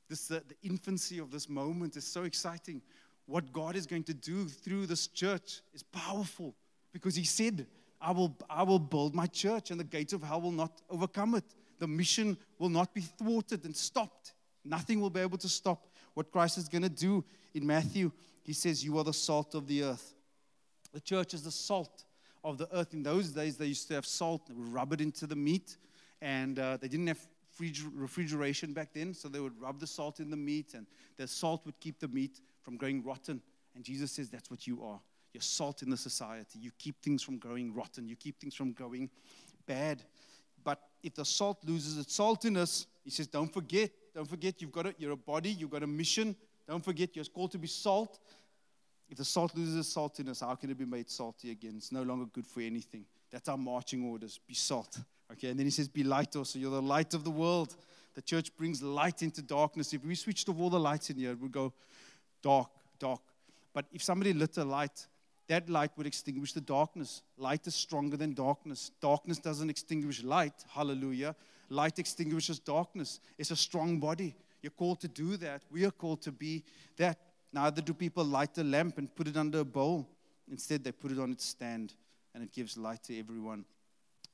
This, 0.09 0.27
the, 0.27 0.43
the 0.47 0.55
infancy 0.63 1.19
of 1.19 1.31
this 1.31 1.47
moment 1.47 1.95
is 1.95 2.05
so 2.05 2.23
exciting. 2.23 2.81
What 3.25 3.53
God 3.53 3.75
is 3.75 3.85
going 3.85 4.03
to 4.03 4.13
do 4.13 4.45
through 4.45 4.87
this 4.87 5.07
church 5.07 5.61
is 5.73 5.83
powerful 5.83 6.55
because 6.91 7.15
He 7.15 7.23
said, 7.23 7.65
I 8.01 8.11
will, 8.11 8.35
I 8.49 8.63
will 8.63 8.79
build 8.79 9.13
my 9.13 9.27
church 9.27 9.71
and 9.71 9.79
the 9.79 9.85
gates 9.85 10.13
of 10.13 10.23
hell 10.23 10.41
will 10.41 10.51
not 10.51 10.81
overcome 10.89 11.35
it. 11.35 11.45
The 11.79 11.87
mission 11.87 12.37
will 12.59 12.69
not 12.69 12.93
be 12.93 13.01
thwarted 13.01 13.63
and 13.63 13.75
stopped. 13.75 14.33
Nothing 14.65 14.99
will 14.99 15.09
be 15.09 15.21
able 15.21 15.37
to 15.37 15.49
stop 15.49 15.87
what 16.13 16.31
Christ 16.31 16.57
is 16.57 16.67
going 16.67 16.83
to 16.83 16.89
do. 16.89 17.23
In 17.53 17.65
Matthew, 17.65 18.11
He 18.43 18.53
says, 18.53 18.83
You 18.83 18.97
are 18.97 19.03
the 19.03 19.13
salt 19.13 19.55
of 19.55 19.67
the 19.67 19.83
earth. 19.83 20.13
The 20.93 20.99
church 20.99 21.33
is 21.33 21.43
the 21.43 21.51
salt 21.51 22.03
of 22.43 22.57
the 22.57 22.67
earth. 22.75 22.93
In 22.93 23.03
those 23.03 23.29
days, 23.29 23.57
they 23.57 23.67
used 23.67 23.87
to 23.87 23.93
have 23.93 24.05
salt, 24.05 24.47
they 24.47 24.53
rub 24.57 24.93
it 24.93 25.01
into 25.01 25.25
the 25.27 25.35
meat, 25.35 25.77
and 26.21 26.59
uh, 26.59 26.77
they 26.77 26.87
didn't 26.87 27.07
have 27.07 27.19
refrigeration 27.93 28.73
back 28.73 28.89
then, 28.93 29.13
so 29.13 29.27
they 29.27 29.39
would 29.39 29.59
rub 29.59 29.79
the 29.79 29.87
salt 29.87 30.19
in 30.19 30.29
the 30.29 30.37
meat, 30.37 30.73
and 30.73 30.87
the 31.17 31.27
salt 31.27 31.65
would 31.65 31.79
keep 31.79 31.99
the 31.99 32.07
meat 32.07 32.39
from 32.61 32.77
going 32.77 33.03
rotten. 33.03 33.41
And 33.75 33.83
Jesus 33.83 34.11
says, 34.11 34.29
That's 34.29 34.49
what 34.49 34.67
you 34.67 34.83
are. 34.83 34.99
You're 35.33 35.41
salt 35.41 35.81
in 35.81 35.89
the 35.89 35.97
society. 35.97 36.59
You 36.59 36.71
keep 36.77 37.01
things 37.01 37.23
from 37.23 37.37
going 37.37 37.73
rotten, 37.73 38.07
you 38.07 38.15
keep 38.15 38.39
things 38.39 38.55
from 38.55 38.73
going 38.73 39.09
bad. 39.65 40.03
But 40.63 40.79
if 41.03 41.15
the 41.15 41.25
salt 41.25 41.59
loses 41.65 41.97
its 41.97 42.17
saltiness, 42.17 42.85
he 43.03 43.09
says, 43.09 43.27
Don't 43.27 43.51
forget, 43.51 43.91
don't 44.13 44.29
forget, 44.29 44.61
you've 44.61 44.71
got 44.71 44.87
a, 44.87 44.95
you're 44.97 45.11
a 45.11 45.17
body, 45.17 45.51
you've 45.51 45.71
got 45.71 45.83
a 45.83 45.87
mission. 45.87 46.35
Don't 46.67 46.83
forget, 46.83 47.15
you're 47.15 47.25
called 47.25 47.51
to 47.51 47.57
be 47.57 47.67
salt. 47.67 48.19
If 49.09 49.17
the 49.17 49.25
salt 49.25 49.55
loses 49.57 49.77
its 49.77 49.93
saltiness, 49.93 50.39
how 50.39 50.55
can 50.55 50.69
it 50.69 50.77
be 50.77 50.85
made 50.85 51.09
salty 51.09 51.51
again? 51.51 51.73
It's 51.75 51.91
no 51.91 52.01
longer 52.01 52.25
good 52.31 52.47
for 52.47 52.61
anything. 52.61 53.05
That's 53.29 53.49
our 53.49 53.57
marching 53.57 54.05
orders. 54.05 54.39
Be 54.47 54.53
salt. 54.53 54.97
Okay, 55.33 55.49
and 55.49 55.59
then 55.59 55.65
he 55.65 55.71
says, 55.71 55.87
Be 55.87 56.03
light 56.03 56.35
also. 56.35 56.59
You're 56.59 56.71
the 56.71 56.81
light 56.81 57.13
of 57.13 57.23
the 57.23 57.31
world. 57.31 57.75
The 58.15 58.21
church 58.21 58.55
brings 58.57 58.81
light 58.81 59.23
into 59.23 59.41
darkness. 59.41 59.93
If 59.93 60.03
we 60.03 60.15
switched 60.15 60.49
off 60.49 60.59
all 60.59 60.69
the 60.69 60.79
lights 60.79 61.09
in 61.09 61.17
here, 61.17 61.31
it 61.31 61.39
would 61.39 61.51
go 61.51 61.73
dark, 62.41 62.69
dark. 62.99 63.21
But 63.73 63.85
if 63.93 64.03
somebody 64.03 64.33
lit 64.33 64.57
a 64.57 64.65
light, 64.65 65.07
that 65.47 65.69
light 65.69 65.91
would 65.97 66.07
extinguish 66.07 66.51
the 66.51 66.61
darkness. 66.61 67.21
Light 67.37 67.65
is 67.67 67.75
stronger 67.75 68.17
than 68.17 68.33
darkness. 68.33 68.91
Darkness 69.01 69.37
doesn't 69.37 69.69
extinguish 69.69 70.23
light. 70.23 70.53
Hallelujah. 70.69 71.35
Light 71.69 71.99
extinguishes 71.99 72.59
darkness. 72.59 73.21
It's 73.37 73.51
a 73.51 73.55
strong 73.55 73.99
body. 73.99 74.35
You're 74.61 74.71
called 74.71 74.99
to 75.01 75.07
do 75.07 75.37
that. 75.37 75.63
We 75.71 75.85
are 75.85 75.91
called 75.91 76.21
to 76.23 76.31
be 76.31 76.63
that. 76.97 77.17
Neither 77.53 77.81
do 77.81 77.93
people 77.93 78.23
light 78.23 78.57
a 78.57 78.63
lamp 78.63 78.97
and 78.97 79.13
put 79.13 79.27
it 79.27 79.37
under 79.37 79.59
a 79.59 79.65
bowl. 79.65 80.07
Instead, 80.49 80.83
they 80.83 80.91
put 80.91 81.11
it 81.11 81.19
on 81.19 81.31
its 81.31 81.45
stand 81.45 81.93
and 82.33 82.43
it 82.43 82.51
gives 82.51 82.77
light 82.77 83.03
to 83.03 83.17
everyone 83.17 83.65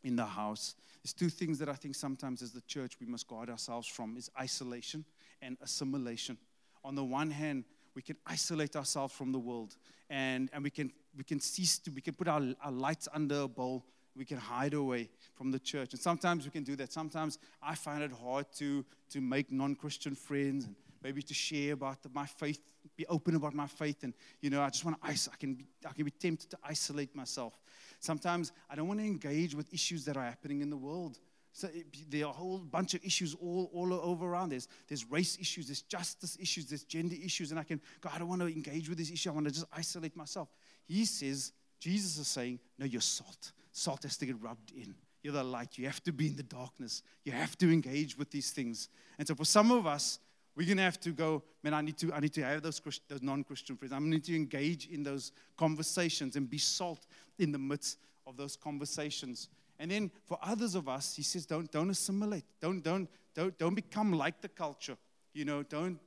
in 0.04 0.16
the 0.16 0.26
house. 0.26 0.76
There's 1.04 1.14
two 1.14 1.30
things 1.30 1.60
that 1.60 1.70
I 1.70 1.74
think 1.74 1.96
sometimes 1.96 2.42
as 2.42 2.52
the 2.52 2.62
church 2.62 2.94
we 3.00 3.08
must 3.08 3.28
guard 3.28 3.50
ourselves 3.50 3.88
from 3.88 4.18
is 4.18 4.30
isolation 4.40 5.06
and 5.42 5.58
assimilation. 5.62 6.38
On 6.84 6.96
the 6.96 7.04
one 7.04 7.32
hand, 7.32 7.66
we 7.96 8.02
can 8.02 8.16
isolate 8.26 8.76
ourselves 8.76 9.14
from 9.14 9.32
the 9.32 9.40
world 9.40 9.76
and, 10.10 10.50
and 10.54 10.64
we 10.64 10.70
can 10.70 10.92
we 11.18 11.24
can 11.24 11.40
cease 11.40 11.80
to 11.80 11.92
we 11.92 12.00
can 12.02 12.14
put 12.14 12.28
our, 12.28 12.44
our 12.64 12.72
lights 12.72 13.08
under 13.12 13.42
a 13.42 13.48
bowl 13.48 13.86
we 14.16 14.24
can 14.24 14.38
hide 14.38 14.74
away 14.74 15.10
from 15.34 15.52
the 15.52 15.60
church 15.60 15.94
and 15.94 16.00
sometimes 16.00 16.46
we 16.46 16.52
can 16.52 16.64
do 16.64 16.76
that 16.76 16.94
sometimes 16.94 17.40
i 17.62 17.74
find 17.74 18.04
it 18.04 18.12
hard 18.12 18.46
to 18.56 18.86
to 19.10 19.20
make 19.20 19.52
non-christian 19.52 20.14
friends 20.14 20.66
and 20.66 20.76
maybe 21.04 21.22
to 21.22 21.34
share 21.34 21.74
about 21.74 22.02
the, 22.04 22.10
my 22.14 22.26
faith, 22.26 22.60
be 22.96 23.06
open 23.08 23.36
about 23.36 23.54
my 23.54 23.68
faith. 23.68 24.04
And, 24.04 24.14
you 24.42 24.50
know, 24.50 24.62
I 24.62 24.70
just 24.70 24.86
want 24.86 25.02
to, 25.02 25.10
I 25.10 25.36
can, 25.40 25.56
be, 25.56 25.66
I 25.88 25.94
can 25.94 26.06
be 26.06 26.12
tempted 26.12 26.50
to 26.52 26.58
isolate 26.64 27.16
myself. 27.16 27.60
Sometimes 28.00 28.52
I 28.70 28.76
don't 28.76 28.88
want 28.88 29.00
to 29.00 29.06
engage 29.06 29.56
with 29.56 29.74
issues 29.74 30.06
that 30.06 30.18
are 30.18 30.24
happening 30.24 30.62
in 30.62 30.70
the 30.70 30.78
world. 30.78 31.20
So 31.58 31.70
it, 31.74 32.12
there 32.12 32.26
are 32.26 32.30
a 32.30 32.34
whole 32.34 32.60
bunch 32.60 32.94
of 32.94 33.04
issues 33.04 33.34
all, 33.34 33.72
all 33.74 33.92
over 33.94 34.28
around. 34.28 34.50
There's, 34.50 34.68
there's 34.88 35.10
race 35.10 35.38
issues, 35.42 35.68
there's 35.68 35.82
justice 35.82 36.38
issues, 36.40 36.68
there's 36.68 36.84
gender 36.84 37.16
issues, 37.24 37.50
and 37.50 37.60
I 37.60 37.64
can 37.64 37.82
go, 38.00 38.10
I 38.14 38.20
don't 38.20 38.28
want 38.28 38.42
to 38.42 38.48
engage 38.48 38.90
with 38.90 39.00
this 39.00 39.10
issue. 39.10 39.30
I 39.30 39.34
want 39.34 39.48
to 39.48 39.54
just 39.54 39.66
isolate 39.76 40.16
myself. 40.16 40.50
He 40.88 41.06
says, 41.06 41.54
Jesus 41.80 42.18
is 42.18 42.28
saying, 42.28 42.60
No, 42.78 42.86
you're 42.86 43.02
salt. 43.02 43.52
Salt 43.72 44.04
has 44.04 44.18
to 44.18 44.26
get 44.26 44.42
rubbed 44.42 44.72
in. 44.72 44.96
you're 45.22 45.34
the 45.34 45.44
light. 45.44 45.78
You 45.78 45.86
have 45.86 46.04
to 46.04 46.12
be 46.12 46.28
in 46.28 46.36
the 46.36 46.44
darkness. 46.44 47.04
You 47.24 47.32
have 47.32 47.58
to 47.60 47.72
engage 47.72 48.18
with 48.18 48.32
these 48.32 48.52
things. 48.52 48.90
And 49.18 49.28
so 49.28 49.36
for 49.36 49.46
some 49.46 49.72
of 49.72 49.86
us, 49.86 50.20
we're 50.58 50.67
gonna 50.67 50.82
have 50.82 51.00
to 51.02 51.12
go, 51.12 51.43
man, 51.62 51.76
I 51.76 51.82
need 51.82 52.00
to, 52.00 52.12
I 52.12 52.20
need 52.20 52.34
to 52.34 52.43
have 52.43 52.63
those, 52.63 52.82
those 53.08 53.22
non-Christian 53.22 53.78
friends. 53.78 53.93
i'm 53.93 54.10
need 54.10 54.24
to 54.24 54.36
engage 54.36 54.88
in 54.88 55.04
those 55.04 55.32
conversations 55.56 56.36
and 56.36 56.50
be 56.50 56.58
salt 56.58 57.06
in 57.38 57.52
the 57.52 57.60
midst 57.60 58.00
of 58.26 58.38
those 58.38 58.56
conversations. 58.56 59.50
And 59.78 59.91
then 59.91 60.10
for 60.26 60.39
others 60.41 60.74
of 60.74 60.89
us, 60.89 61.15
he 61.15 61.22
says, 61.22 61.46
don't, 61.46 61.72
don't 61.72 61.91
assimilate. 61.91 62.43
Don't, 62.60 62.84
don't, 62.84 63.08
don't, 63.36 63.56
don't 63.60 63.76
become 63.76 64.13
like 64.13 64.41
the 64.41 64.48
culture. 64.50 64.98
You 65.32 65.46
know, 65.46 65.62
don't, 65.62 66.00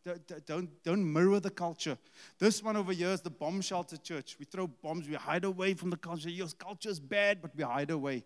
don't, 0.47 0.83
don't 0.83 1.13
mirror 1.13 1.39
the 1.39 1.51
culture. 1.51 1.97
This 2.41 2.61
one 2.61 2.77
over 2.77 2.93
here 2.93 3.11
is 3.11 3.21
the 3.21 3.31
bomb 3.31 3.61
shelter 3.61 3.99
church. 3.99 4.35
We 4.41 4.47
throw 4.47 4.67
bombs, 4.67 5.09
we 5.09 5.15
hide 5.15 5.45
away 5.45 5.75
from 5.75 5.91
the 5.91 5.97
culture. 5.97 6.29
Your 6.29 6.49
culture 6.59 6.89
is 6.89 6.99
bad, 6.99 7.41
but 7.41 7.55
we 7.55 7.63
hide 7.63 7.93
away. 7.93 8.25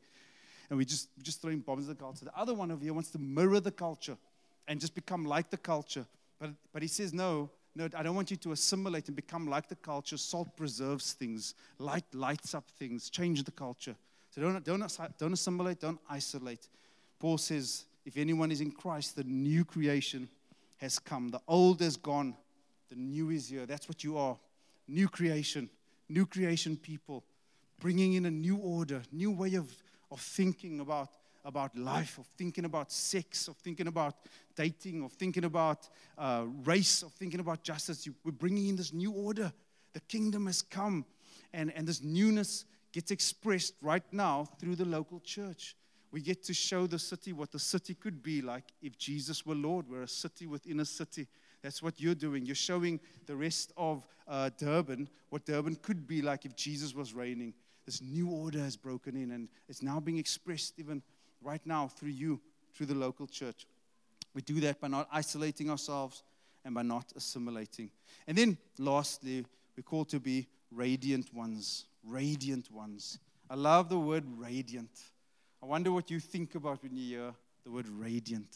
And 0.71 0.79
we 0.79 0.87
just, 0.87 1.11
just 1.21 1.43
throwing 1.43 1.59
bombs 1.59 1.91
at 1.91 1.99
the 1.99 2.03
culture. 2.03 2.25
The 2.25 2.35
other 2.35 2.55
one 2.55 2.71
over 2.71 2.83
here 2.83 2.95
wants 2.95 3.11
to 3.11 3.19
mirror 3.19 3.61
the 3.61 3.71
culture 3.71 4.17
and 4.67 4.81
just 4.81 4.95
become 4.95 5.25
like 5.25 5.51
the 5.51 5.57
culture. 5.57 6.07
But, 6.41 6.51
but 6.73 6.83
he 6.83 6.89
says, 6.89 7.13
no, 7.13 7.51
no, 7.77 7.89
I 7.97 8.03
don't 8.03 8.15
want 8.15 8.31
you 8.31 8.37
to 8.39 8.53
assimilate 8.53 9.09
and 9.09 9.17
become 9.17 9.49
like 9.49 9.69
the 9.69 9.77
culture. 9.77 10.17
Salt 10.17 10.57
preserves 10.57 11.13
things, 11.13 11.55
light 11.79 12.05
lights 12.13 12.55
up 12.55 12.65
things, 12.79 13.11
change 13.11 13.43
the 13.43 13.51
culture. 13.51 13.97
So 14.31 14.41
don't, 14.41 14.65
don't, 14.65 14.99
don't 15.19 15.33
assimilate, 15.33 15.81
don't 15.81 16.01
isolate. 16.09 16.69
Paul 17.19 17.39
says, 17.39 17.85
if 18.05 18.17
anyone 18.17 18.53
is 18.53 18.61
in 18.61 18.71
Christ, 18.71 19.17
the 19.17 19.25
new 19.25 19.65
creation 19.65 20.29
has 20.79 20.99
come. 20.99 21.31
The 21.31 21.41
old 21.49 21.83
is 21.83 21.97
gone, 21.97 22.37
the 22.91 22.97
new 22.97 23.31
is 23.31 23.49
here. 23.49 23.67
That's 23.67 23.89
what 23.89 24.05
you 24.05 24.19
are. 24.19 24.37
New 24.87 25.09
creation, 25.09 25.71
new 26.09 26.27
creation 26.27 26.77
people, 26.77 27.25
bringing 27.81 28.15
in 28.15 28.27
a 28.27 28.31
new 28.31 28.57
order, 28.57 29.03
new 29.11 29.31
way 29.31 29.55
of, 29.55 29.73
of 30.11 30.21
thinking 30.21 30.81
about, 30.81 31.09
about 31.45 31.77
life, 31.77 32.19
of 32.19 32.27
thinking 32.39 32.65
about 32.65 32.91
sex, 32.91 33.49
of 33.49 33.57
thinking 33.57 33.87
about 33.87 34.15
dating, 34.57 35.03
of 35.03 35.13
thinking 35.13 35.45
about 35.45 35.89
uh, 36.17 36.45
race, 36.65 37.03
of 37.03 37.13
thinking 37.13 37.41
about 37.41 37.63
justice. 37.63 38.09
We're 38.25 38.33
bringing 38.33 38.69
in 38.69 38.77
this 38.77 38.93
new 38.93 39.13
order. 39.13 39.53
The 39.93 40.01
kingdom 40.01 40.47
has 40.47 40.63
come, 40.63 41.05
and, 41.53 41.73
and 41.77 41.87
this 41.87 42.03
newness 42.03 42.65
gets 42.93 43.11
expressed 43.11 43.75
right 43.83 44.05
now 44.13 44.49
through 44.59 44.77
the 44.77 44.85
local 44.85 45.21
church. 45.21 45.77
We 46.11 46.21
get 46.21 46.45
to 46.45 46.55
show 46.55 46.87
the 46.87 46.99
city 46.99 47.33
what 47.33 47.51
the 47.51 47.59
city 47.59 47.95
could 47.95 48.23
be 48.23 48.41
like 48.41 48.65
if 48.81 48.97
Jesus 48.97 49.45
were 49.45 49.57
Lord. 49.57 49.87
We're 49.89 50.03
a 50.03 50.09
city 50.09 50.47
within 50.47 50.79
a 50.81 50.85
city. 50.85 51.27
That's 51.61 51.83
what 51.83 52.01
you're 52.01 52.15
doing. 52.15 52.47
You're 52.47 52.55
showing 52.55 53.01
the 53.27 53.35
rest 53.35 53.73
of 53.77 54.07
uh, 54.29 54.51
Durban 54.57 55.09
what 55.31 55.45
Durban 55.45 55.75
could 55.77 56.07
be 56.07 56.23
like 56.23 56.45
if 56.45 56.55
Jesus 56.55 56.95
was 56.95 57.13
reigning. 57.13 57.53
This 57.85 58.01
new 58.01 58.31
order 58.31 58.61
has 58.61 58.77
broken 58.77 59.17
in, 59.17 59.33
and 59.33 59.49
it's 59.69 59.83
now 59.83 59.99
being 59.99 60.19
expressed 60.19 60.79
even 60.79 61.03
right 61.45 61.65
now 61.65 61.89
through 61.89 62.11
you, 62.11 62.41
through 62.75 62.87
the 62.87 62.95
local 62.95 63.27
church. 63.27 63.67
We 64.35 64.43
do 64.43 64.61
that 64.61 64.81
by 64.81 64.89
not 64.89 65.09
isolating 65.13 65.71
ourselves 65.71 66.23
and 66.65 66.75
by 66.75 66.83
not 66.83 67.13
assimilating. 67.15 67.91
And 68.27 68.37
then, 68.37 68.59
lastly, 68.79 69.45
we're 69.77 69.83
called 69.83 70.09
to 70.09 70.19
be 70.19 70.47
radiant 70.73 71.33
ones. 71.33 71.85
Radiant 72.05 72.71
ones. 72.73 73.19
I 73.49 73.55
love 73.55 73.89
the 73.89 73.99
word 73.99 74.25
radiant. 74.37 74.91
I 75.63 75.67
wonder 75.67 75.93
what 75.93 76.11
you 76.11 76.21
think 76.21 76.55
about 76.55 76.83
when 76.83 76.97
you 76.97 77.17
hear 77.17 77.35
the 77.65 77.71
word 77.71 77.89
radiant. 77.89 78.49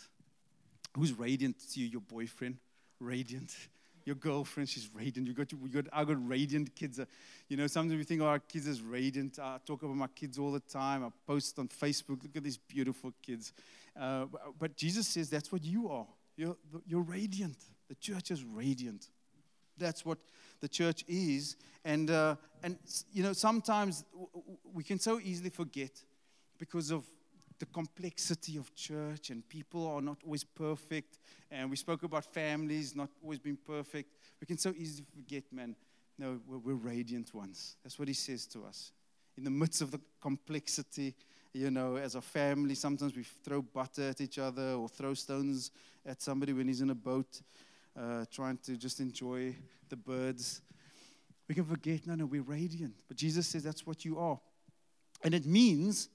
Who's 0.97 1.13
radiant 1.13 1.57
to 1.73 1.81
you? 1.81 1.87
Your 1.87 2.01
boyfriend? 2.01 2.57
Radiant. 3.01 3.55
Your 4.09 4.15
girlfriend, 4.15 4.71
she's 4.71 4.89
radiant. 4.95 5.29
You 5.29 5.35
got, 5.35 5.53
you 5.53 5.69
got, 5.69 5.85
I 5.93 6.03
got 6.03 6.27
radiant 6.27 6.75
kids. 6.75 6.99
You 7.47 7.59
know, 7.59 7.67
sometimes 7.67 7.99
we 7.99 8.05
think 8.05 8.23
of 8.23 8.27
our 8.29 8.39
kids 8.39 8.67
as 8.67 8.81
radiant. 8.81 9.39
I 9.39 9.59
talk 9.67 9.83
about 9.83 9.97
my 9.97 10.07
kids 10.07 10.39
all 10.39 10.51
the 10.51 10.61
time. 10.61 11.05
I 11.05 11.11
post 11.27 11.59
on 11.59 11.69
Facebook, 11.69 12.23
look 12.23 12.35
at 12.35 12.43
these 12.43 12.57
beautiful 12.57 13.13
kids. 13.21 13.53
Uh, 13.95 14.25
but 14.59 14.79
Jesus 14.79 15.07
says 15.07 15.29
that's 15.29 15.53
what 15.53 15.63
you 15.63 15.91
are. 15.91 16.07
You're, 16.39 16.57
you're 16.87 17.03
radiant. 17.03 17.59
The 17.91 17.97
church 17.97 18.31
is 18.31 18.43
radiant. 18.45 19.09
That's 19.77 20.07
what 20.07 20.17
the 20.63 20.69
church 20.69 21.05
is. 21.07 21.57
And, 21.85 22.11
uh, 22.11 22.37
and 22.63 22.79
you 23.13 23.23
know, 23.23 23.35
sometimes 23.35 24.07
we 24.73 24.85
can 24.85 24.99
so 24.99 25.21
easily 25.23 25.51
forget 25.51 25.91
because 26.59 26.91
of 26.91 27.05
the 27.59 27.67
complexity 27.67 28.57
of 28.57 28.75
church 28.75 29.31
and 29.31 29.49
people 29.49 29.87
are 29.87 30.01
not 30.01 30.19
always 30.25 30.45
perfect. 30.45 31.19
And 31.51 31.71
we 31.71 31.77
spoke 31.77 32.03
about 32.03 32.33
families 32.33 32.95
not 32.95 33.11
always 33.23 33.39
being 33.39 33.59
perfect. 33.67 34.17
We 34.41 34.47
can 34.47 34.59
so 34.59 34.73
easily 34.77 35.07
forget, 35.15 35.45
man, 35.53 35.75
no, 36.19 36.41
we're, 36.47 36.59
we're 36.59 36.75
radiant 36.75 37.35
ones. 37.35 37.77
That's 37.83 37.99
what 37.99 38.09
he 38.09 38.15
says 38.15 38.47
to 38.49 38.65
us. 38.65 38.93
In 39.37 39.45
the 39.45 39.51
midst 39.51 39.83
of 39.83 39.91
the 39.91 40.01
complexity, 40.21 41.15
you 41.53 41.71
know, 41.71 41.97
as 41.97 42.15
a 42.15 42.21
family, 42.21 42.75
sometimes 42.75 43.17
we 43.17 43.23
throw 43.23 43.63
butter 43.63 44.11
at 44.11 44.21
each 44.21 44.39
other 44.39 44.73
or 44.73 44.89
throw 44.89 45.15
stones 45.15 45.71
at 46.05 46.21
somebody 46.21 46.53
when 46.53 46.69
he's 46.69 46.81
in 46.81 46.91
a 46.91 46.95
boat 46.95 47.41
uh, 47.99 48.25
trying 48.31 48.59
to 48.59 48.77
just 48.77 49.01
enjoy 49.01 49.55
the 49.89 49.97
birds. 49.97 50.63
We 51.49 51.55
can 51.55 51.65
forget, 51.65 52.07
no, 52.07 52.15
no, 52.15 52.27
we're 52.27 52.43
radiant. 52.43 52.95
But 53.09 53.17
Jesus 53.17 53.47
says 53.47 53.63
that's 53.63 53.87
what 53.87 54.05
you 54.05 54.19
are. 54.19 54.39
And 55.25 55.35
it 55.35 55.47
means 55.47 56.09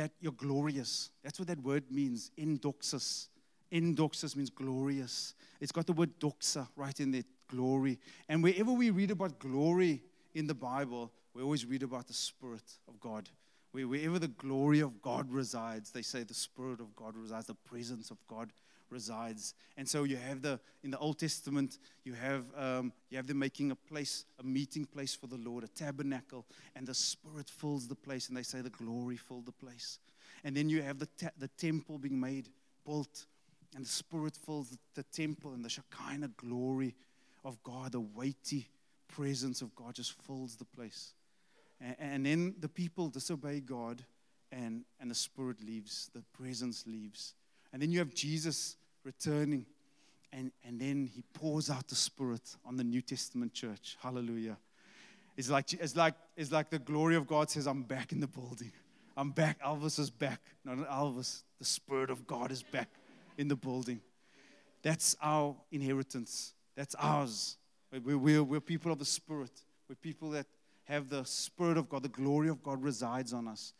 that, 0.00 0.12
you're 0.20 0.32
glorious. 0.32 1.10
That's 1.22 1.38
what 1.38 1.48
that 1.48 1.62
word 1.62 1.84
means, 1.90 2.30
endoxus. 2.38 3.28
Endoxus 3.70 4.34
means 4.34 4.50
glorious. 4.50 5.34
It's 5.60 5.72
got 5.72 5.86
the 5.86 5.92
word 5.92 6.18
doxa 6.18 6.66
right 6.74 6.98
in 6.98 7.10
there, 7.10 7.22
glory. 7.48 7.98
And 8.28 8.42
wherever 8.42 8.72
we 8.72 8.90
read 8.90 9.10
about 9.10 9.38
glory 9.38 10.02
in 10.34 10.46
the 10.46 10.54
Bible, 10.54 11.12
we 11.34 11.42
always 11.42 11.66
read 11.66 11.82
about 11.82 12.06
the 12.06 12.14
Spirit 12.14 12.62
of 12.88 12.98
God. 12.98 13.28
Wherever 13.72 14.18
the 14.18 14.28
glory 14.28 14.80
of 14.80 15.00
God 15.00 15.30
resides, 15.30 15.92
they 15.92 16.02
say 16.02 16.24
the 16.24 16.34
Spirit 16.34 16.80
of 16.80 16.96
God 16.96 17.14
resides, 17.16 17.46
the 17.46 17.54
presence 17.54 18.10
of 18.10 18.16
God 18.26 18.50
resides. 18.90 19.54
And 19.76 19.88
so 19.88 20.04
you 20.04 20.16
have 20.16 20.42
the 20.42 20.60
in 20.82 20.90
the 20.90 20.98
Old 20.98 21.18
Testament, 21.18 21.78
you 22.04 22.14
have 22.14 22.44
um, 22.56 22.92
you 23.10 23.16
have 23.16 23.26
them 23.26 23.38
making 23.38 23.70
a 23.70 23.76
place, 23.76 24.24
a 24.38 24.42
meeting 24.42 24.84
place 24.84 25.14
for 25.14 25.26
the 25.26 25.36
Lord, 25.36 25.64
a 25.64 25.68
tabernacle, 25.68 26.46
and 26.74 26.86
the 26.86 26.94
Spirit 26.94 27.48
fills 27.48 27.88
the 27.88 27.94
place, 27.94 28.28
and 28.28 28.36
they 28.36 28.42
say 28.42 28.60
the 28.60 28.70
glory 28.70 29.16
filled 29.16 29.46
the 29.46 29.52
place. 29.52 29.98
And 30.44 30.56
then 30.56 30.68
you 30.68 30.82
have 30.82 30.98
the 30.98 31.08
the 31.38 31.48
temple 31.48 31.98
being 31.98 32.18
made, 32.18 32.48
built, 32.84 33.26
and 33.74 33.84
the 33.84 33.88
Spirit 33.88 34.36
fills 34.36 34.70
the, 34.70 34.78
the 34.94 35.02
temple, 35.04 35.52
and 35.52 35.64
the 35.64 35.68
Shekinah 35.68 36.30
glory 36.36 36.94
of 37.44 37.62
God, 37.62 37.92
the 37.92 38.00
weighty 38.00 38.68
presence 39.08 39.62
of 39.62 39.74
God 39.74 39.94
just 39.94 40.12
fills 40.22 40.56
the 40.56 40.64
place. 40.64 41.14
And, 41.80 41.96
and 41.98 42.26
then 42.26 42.54
the 42.60 42.68
people 42.68 43.08
disobey 43.08 43.60
God, 43.60 44.02
and 44.52 44.84
and 45.00 45.10
the 45.10 45.14
Spirit 45.14 45.62
leaves, 45.64 46.10
the 46.14 46.22
presence 46.32 46.86
leaves. 46.86 47.34
And 47.72 47.80
then 47.80 47.90
you 47.90 47.98
have 48.00 48.14
Jesus 48.14 48.76
returning. 49.04 49.66
And, 50.32 50.52
and 50.64 50.80
then 50.80 51.10
he 51.12 51.22
pours 51.34 51.70
out 51.70 51.88
the 51.88 51.96
Spirit 51.96 52.42
on 52.64 52.76
the 52.76 52.84
New 52.84 53.02
Testament 53.02 53.52
church. 53.52 53.96
Hallelujah. 54.00 54.56
It's 55.36 55.50
like, 55.50 55.72
it's, 55.72 55.96
like, 55.96 56.14
it's 56.36 56.52
like 56.52 56.70
the 56.70 56.78
glory 56.78 57.16
of 57.16 57.26
God 57.26 57.50
says, 57.50 57.66
I'm 57.66 57.82
back 57.82 58.12
in 58.12 58.20
the 58.20 58.26
building. 58.26 58.72
I'm 59.16 59.30
back. 59.30 59.60
Elvis 59.62 59.98
is 59.98 60.10
back. 60.10 60.40
Not 60.64 60.78
Elvis. 60.88 61.42
The 61.58 61.64
Spirit 61.64 62.10
of 62.10 62.26
God 62.26 62.52
is 62.52 62.62
back 62.62 62.88
in 63.38 63.48
the 63.48 63.56
building. 63.56 64.00
That's 64.82 65.16
our 65.22 65.56
inheritance. 65.72 66.54
That's 66.76 66.94
ours. 66.94 67.56
We're, 68.04 68.16
we're, 68.16 68.42
we're 68.44 68.60
people 68.60 68.92
of 68.92 68.98
the 68.98 69.04
Spirit. 69.04 69.50
We're 69.88 69.96
people 69.96 70.30
that 70.30 70.46
have 70.84 71.08
the 71.08 71.24
Spirit 71.24 71.76
of 71.76 71.88
God. 71.88 72.02
The 72.02 72.08
glory 72.08 72.48
of 72.48 72.62
God 72.62 72.82
resides 72.82 73.32
on 73.32 73.48
us. 73.48 73.72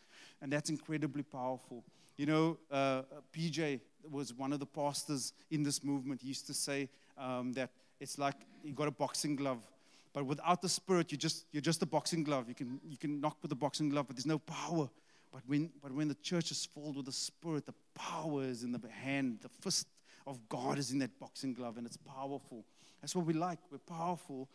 And 0.42 0.52
that's 0.52 0.68
incredibly 0.68 1.22
powerful. 1.22 1.84
You 2.20 2.26
know, 2.26 2.58
uh, 2.70 3.00
PJ 3.32 3.80
was 4.10 4.34
one 4.34 4.52
of 4.52 4.60
the 4.60 4.66
pastors 4.66 5.32
in 5.50 5.62
this 5.62 5.82
movement. 5.82 6.20
He 6.20 6.28
used 6.28 6.46
to 6.48 6.52
say 6.52 6.90
um, 7.16 7.54
that 7.54 7.70
it's 7.98 8.18
like 8.18 8.34
you 8.62 8.74
got 8.74 8.88
a 8.88 8.90
boxing 8.90 9.36
glove, 9.36 9.66
but 10.12 10.26
without 10.26 10.60
the 10.60 10.68
spirit, 10.68 11.10
you 11.12 11.16
just 11.16 11.46
you're 11.50 11.62
just 11.62 11.80
a 11.80 11.86
boxing 11.86 12.22
glove. 12.22 12.46
You 12.46 12.54
can 12.54 12.78
you 12.86 12.98
can 12.98 13.22
knock 13.22 13.38
with 13.40 13.50
a 13.52 13.54
boxing 13.54 13.88
glove, 13.88 14.06
but 14.06 14.16
there's 14.16 14.26
no 14.26 14.38
power. 14.38 14.90
But 15.32 15.40
when 15.46 15.70
but 15.82 15.92
when 15.92 16.08
the 16.08 16.14
church 16.16 16.50
is 16.50 16.66
filled 16.66 16.96
with 16.96 17.06
the 17.06 17.12
spirit, 17.12 17.64
the 17.64 17.72
power 17.94 18.42
is 18.42 18.64
in 18.64 18.72
the 18.72 18.82
hand. 18.90 19.38
The 19.40 19.48
fist 19.48 19.86
of 20.26 20.46
God 20.50 20.76
is 20.76 20.90
in 20.90 20.98
that 20.98 21.18
boxing 21.18 21.54
glove, 21.54 21.78
and 21.78 21.86
it's 21.86 21.96
powerful. 21.96 22.66
That's 23.00 23.16
what 23.16 23.24
we 23.24 23.32
like. 23.32 23.60
We're 23.72 23.78
powerful 23.78 24.46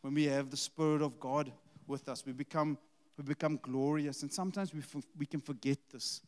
when 0.00 0.14
we 0.14 0.24
have 0.24 0.50
the 0.50 0.56
spirit 0.56 1.02
of 1.02 1.20
God 1.20 1.52
with 1.86 2.08
us. 2.08 2.26
We 2.26 2.32
become 2.32 2.78
we 3.16 3.22
become 3.22 3.60
glorious, 3.62 4.22
and 4.22 4.32
sometimes 4.32 4.74
we, 4.74 4.80
f- 4.80 5.06
we 5.16 5.26
can 5.26 5.40
forget 5.40 5.78
this. 5.92 6.20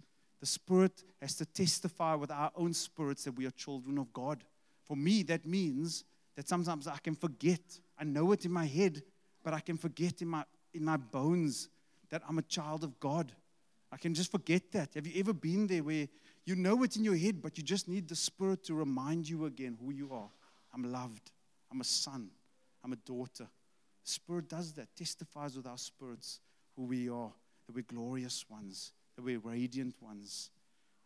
The 0.44 0.48
Spirit 0.48 1.04
has 1.22 1.37
to 1.37 1.46
testify 1.46 2.14
with 2.16 2.30
our 2.30 2.52
own 2.54 2.74
spirits 2.74 3.24
that 3.24 3.33
we 3.33 3.46
are 3.46 3.50
children 3.52 3.96
of 3.96 4.12
God. 4.12 4.44
For 4.83 4.94
me, 4.94 5.22
that 5.22 5.46
means 5.46 6.04
that 6.37 6.46
sometimes 6.46 6.87
I 6.87 6.98
can 6.98 7.14
forget. 7.14 7.62
I 7.98 8.04
know 8.04 8.30
it 8.33 8.44
in 8.44 8.52
my 8.52 8.66
head, 8.66 9.02
but 9.42 9.54
I 9.54 9.61
can 9.61 9.78
forget 9.78 10.20
in 10.20 10.28
my, 10.28 10.44
in 10.74 10.85
my 10.85 10.98
bones 10.98 11.70
that 12.11 12.20
I'm 12.28 12.37
a 12.37 12.42
child 12.42 12.85
of 12.85 13.00
God. 13.00 13.33
I 13.90 13.96
can 13.96 14.12
just 14.12 14.30
forget 14.30 14.70
that. 14.72 14.92
Have 14.92 15.07
you 15.07 15.18
ever 15.18 15.33
been 15.33 15.66
there 15.66 15.83
where 15.83 16.09
you 16.44 16.57
know 16.57 16.83
it 16.83 16.96
in 16.96 17.04
your 17.04 17.16
head, 17.16 17.40
but 17.40 17.57
you 17.57 17.64
just 17.64 17.88
need 17.88 18.07
the 18.07 18.14
Spirit 18.14 18.64
to 18.64 18.74
remind 18.74 19.26
you 19.26 19.46
again 19.46 19.78
who 19.83 19.92
you 19.94 20.12
are? 20.12 20.28
I'm 20.74 20.92
loved. 20.92 21.30
I'm 21.72 21.80
a 21.80 21.85
son. 21.85 22.28
I'm 22.85 22.92
a 22.92 22.96
daughter. 22.96 23.44
The 24.04 24.11
Spirit 24.11 24.50
does 24.50 24.74
that, 24.74 24.94
testifies 24.94 25.57
with 25.57 25.66
our 25.66 25.78
spirits 25.78 26.40
who 26.76 26.83
we 26.85 27.09
are, 27.09 27.33
that 27.66 27.74
we're 27.74 27.87
glorious 27.88 28.44
ones 28.50 28.92
that 29.16 29.22
we're 29.22 29.38
radiant 29.38 29.94
ones. 30.00 30.50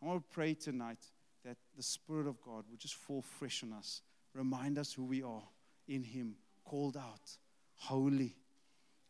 I 0.01 0.05
want 0.05 0.21
to 0.21 0.33
pray 0.33 0.53
tonight 0.53 0.99
that 1.45 1.57
the 1.75 1.83
Spirit 1.83 2.27
of 2.27 2.41
God 2.41 2.63
would 2.69 2.79
just 2.79 2.95
fall 2.95 3.21
fresh 3.21 3.63
on 3.63 3.73
us, 3.73 4.01
remind 4.33 4.77
us 4.77 4.93
who 4.93 5.05
we 5.05 5.23
are 5.23 5.43
in 5.87 6.03
Him, 6.03 6.35
called 6.65 6.97
out, 6.97 7.37
holy, 7.75 8.35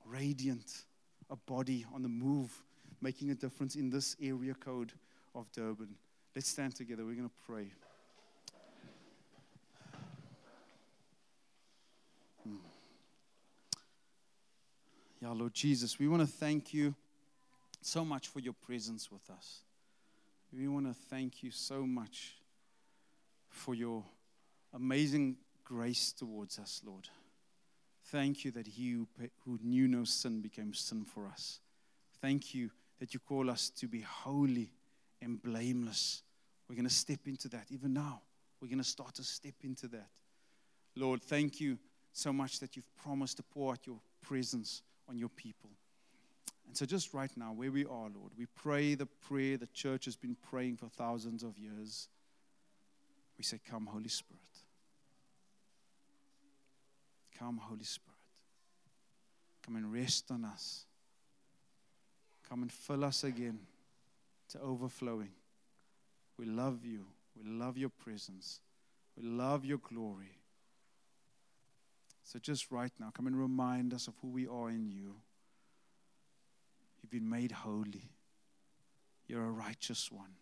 radiant, 0.05 0.83
a 1.29 1.35
body 1.35 1.85
on 1.93 2.01
the 2.01 2.09
move, 2.09 2.51
making 3.01 3.29
a 3.29 3.35
difference 3.35 3.75
in 3.75 3.89
this 3.89 4.15
area 4.21 4.53
code 4.53 4.93
of 5.35 5.51
Durban. 5.51 5.95
Let's 6.35 6.49
stand 6.49 6.75
together. 6.75 7.05
We're 7.05 7.15
going 7.15 7.29
to 7.29 7.35
pray. 7.45 7.67
Hmm. 12.43 12.55
Yeah, 15.21 15.31
Lord 15.31 15.53
Jesus, 15.53 15.99
we 15.99 16.07
want 16.07 16.21
to 16.21 16.27
thank 16.27 16.73
you 16.73 16.95
so 17.81 18.03
much 18.03 18.27
for 18.27 18.39
your 18.39 18.53
presence 18.53 19.11
with 19.11 19.29
us. 19.29 19.61
We 20.51 20.67
want 20.67 20.87
to 20.87 20.93
thank 20.93 21.43
you 21.43 21.51
so 21.51 21.85
much 21.85 22.35
for 23.49 23.75
your 23.75 24.03
amazing 24.73 25.37
grace 25.63 26.11
towards 26.11 26.57
us, 26.59 26.81
Lord. 26.85 27.07
Thank 28.05 28.43
you 28.43 28.51
that 28.51 28.65
he 28.65 29.05
who, 29.45 29.59
knew 29.63 29.87
no 29.87 30.03
sin 30.03 30.41
became 30.41 30.73
sin 30.73 31.05
for 31.05 31.27
us. 31.27 31.59
Thank 32.21 32.55
you 32.55 32.71
that 32.99 33.13
you 33.13 33.19
call 33.19 33.49
us 33.49 33.69
to 33.71 33.87
be 33.87 34.01
holy 34.01 34.71
and 35.21 35.41
blameless. 35.41 36.23
We're 36.67 36.75
going 36.75 36.87
to 36.87 36.93
step 36.93 37.19
into 37.27 37.47
that 37.49 37.67
even 37.69 37.93
now. 37.93 38.21
We're 38.61 38.67
going 38.67 38.79
to 38.79 38.83
start 38.83 39.15
to 39.15 39.23
step 39.23 39.53
into 39.63 39.87
that. 39.89 40.09
Lord, 40.95 41.21
thank 41.21 41.61
you 41.61 41.77
so 42.11 42.33
much 42.33 42.59
that 42.59 42.75
you've 42.75 42.95
promised 42.95 43.37
to 43.37 43.43
pour 43.43 43.73
out 43.73 43.85
your 43.85 43.99
presence 44.21 44.81
on 45.07 45.17
your 45.17 45.29
people. 45.29 45.69
And 46.67 46.77
so, 46.77 46.85
just 46.85 47.13
right 47.13 47.31
now, 47.35 47.51
where 47.51 47.71
we 47.71 47.83
are, 47.83 48.09
Lord, 48.13 48.31
we 48.37 48.45
pray 48.45 48.95
the 48.95 49.07
prayer 49.07 49.57
the 49.57 49.67
church 49.67 50.05
has 50.05 50.15
been 50.15 50.35
praying 50.49 50.77
for 50.77 50.87
thousands 50.87 51.43
of 51.43 51.57
years. 51.57 52.07
We 53.37 53.43
say, 53.43 53.59
Come, 53.69 53.87
Holy 53.87 54.09
Spirit. 54.09 54.39
Come, 57.37 57.57
Holy 57.57 57.83
Spirit. 57.83 58.09
Come 59.65 59.77
and 59.77 59.91
rest 59.91 60.29
on 60.29 60.45
us. 60.45 60.85
Come 62.47 62.61
and 62.61 62.71
fill 62.71 63.03
us 63.03 63.23
again 63.23 63.59
to 64.49 64.59
overflowing. 64.59 65.31
We 66.37 66.45
love 66.45 66.85
you. 66.85 67.05
We 67.35 67.49
love 67.49 67.77
your 67.77 67.89
presence. 67.89 68.59
We 69.15 69.23
love 69.23 69.65
your 69.65 69.77
glory. 69.77 70.37
So, 72.23 72.37
just 72.37 72.71
right 72.71 72.91
now, 72.99 73.11
come 73.11 73.25
and 73.25 73.39
remind 73.39 73.93
us 73.93 74.07
of 74.07 74.13
who 74.21 74.27
we 74.27 74.45
are 74.45 74.69
in 74.69 74.87
you. 74.91 75.15
You've 77.11 77.21
been 77.21 77.29
made 77.29 77.51
holy. 77.51 78.11
You're 79.27 79.45
a 79.45 79.51
righteous 79.51 80.11
one. 80.11 80.35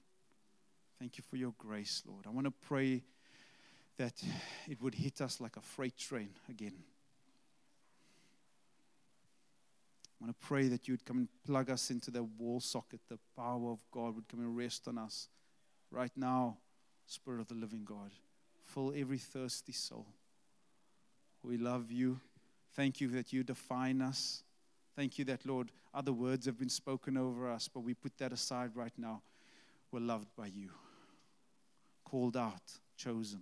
Thank 0.99 1.17
you 1.17 1.23
for 1.29 1.37
your 1.37 1.53
grace, 1.57 2.03
Lord. 2.05 2.25
I 2.27 2.29
want 2.29 2.45
to 2.45 2.51
pray 2.67 3.03
that 3.97 4.21
it 4.67 4.81
would 4.81 4.95
hit 4.95 5.21
us 5.21 5.39
like 5.39 5.55
a 5.55 5.61
freight 5.61 5.97
train 5.97 6.29
again. 6.49 6.73
I 10.19 10.25
want 10.25 10.37
to 10.39 10.45
pray 10.45 10.67
that 10.67 10.87
you 10.87 10.93
would 10.93 11.05
come 11.05 11.19
and 11.19 11.27
plug 11.45 11.69
us 11.69 11.89
into 11.89 12.11
the 12.11 12.23
wall 12.23 12.59
socket. 12.59 12.99
The 13.07 13.19
power 13.37 13.71
of 13.71 13.79
God 13.91 14.15
would 14.15 14.27
come 14.27 14.41
and 14.41 14.57
rest 14.57 14.89
on 14.89 14.97
us 14.97 15.29
right 15.89 16.11
now, 16.17 16.57
Spirit 17.05 17.39
of 17.39 17.47
the 17.47 17.55
living 17.55 17.85
God. 17.85 18.11
Fill 18.65 18.93
every 18.93 19.19
thirsty 19.19 19.73
soul. 19.73 20.07
We 21.43 21.57
love 21.57 21.91
you. 21.91 22.19
Thank 22.75 22.99
you 22.99 23.07
that 23.09 23.31
you 23.31 23.43
define 23.43 24.01
us. 24.01 24.43
Thank 24.97 25.19
you 25.19 25.25
that, 25.25 25.45
Lord, 25.45 25.69
other 25.93 26.11
words 26.11 26.47
have 26.47 26.57
been 26.57 26.69
spoken 26.69 27.17
over 27.17 27.51
us, 27.51 27.69
but 27.71 27.81
we 27.81 27.93
put 27.93 28.17
that 28.17 28.33
aside 28.33 28.71
right 28.73 28.91
now. 28.97 29.21
We're 29.91 29.99
loved 29.99 30.29
by 30.35 30.47
you, 30.47 30.71
called 32.03 32.35
out, 32.35 32.63
chosen. 32.97 33.41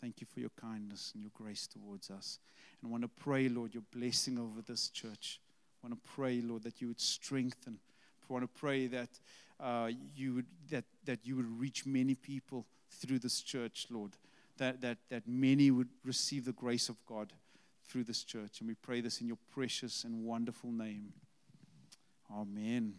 Thank 0.00 0.20
you 0.20 0.28
for 0.32 0.38
your 0.38 0.52
kindness 0.60 1.10
and 1.12 1.24
your 1.24 1.32
grace 1.34 1.66
towards 1.66 2.08
us. 2.08 2.38
And 2.80 2.88
I 2.88 2.92
want 2.92 3.02
to 3.02 3.08
pray, 3.08 3.48
Lord, 3.48 3.74
your 3.74 3.82
blessing 3.92 4.38
over 4.38 4.62
this 4.64 4.90
church. 4.90 5.40
I 5.82 5.88
want 5.88 6.00
to 6.00 6.10
pray, 6.12 6.40
Lord, 6.40 6.62
that 6.62 6.80
you 6.80 6.86
would 6.86 7.00
strengthen. 7.00 7.80
I 8.30 8.32
want 8.32 8.44
to 8.44 8.60
pray 8.60 8.86
that 8.86 9.08
uh, 9.58 9.90
you 10.14 10.34
would 10.34 10.46
that 10.70 10.84
that 11.04 11.18
you 11.24 11.34
would 11.34 11.58
reach 11.58 11.84
many 11.84 12.14
people 12.14 12.64
through 12.90 13.18
this 13.18 13.40
church, 13.40 13.88
Lord. 13.90 14.12
That 14.58 14.80
that 14.82 14.98
that 15.10 15.26
many 15.26 15.72
would 15.72 15.88
receive 16.04 16.44
the 16.44 16.52
grace 16.52 16.88
of 16.88 16.96
God 17.06 17.32
through 17.88 18.04
this 18.04 18.24
church. 18.24 18.60
And 18.60 18.68
we 18.68 18.74
pray 18.74 19.00
this 19.00 19.20
in 19.20 19.26
your 19.26 19.38
precious 19.52 20.04
and 20.04 20.24
wonderful 20.24 20.70
name. 20.70 21.12
Amen. 22.30 22.94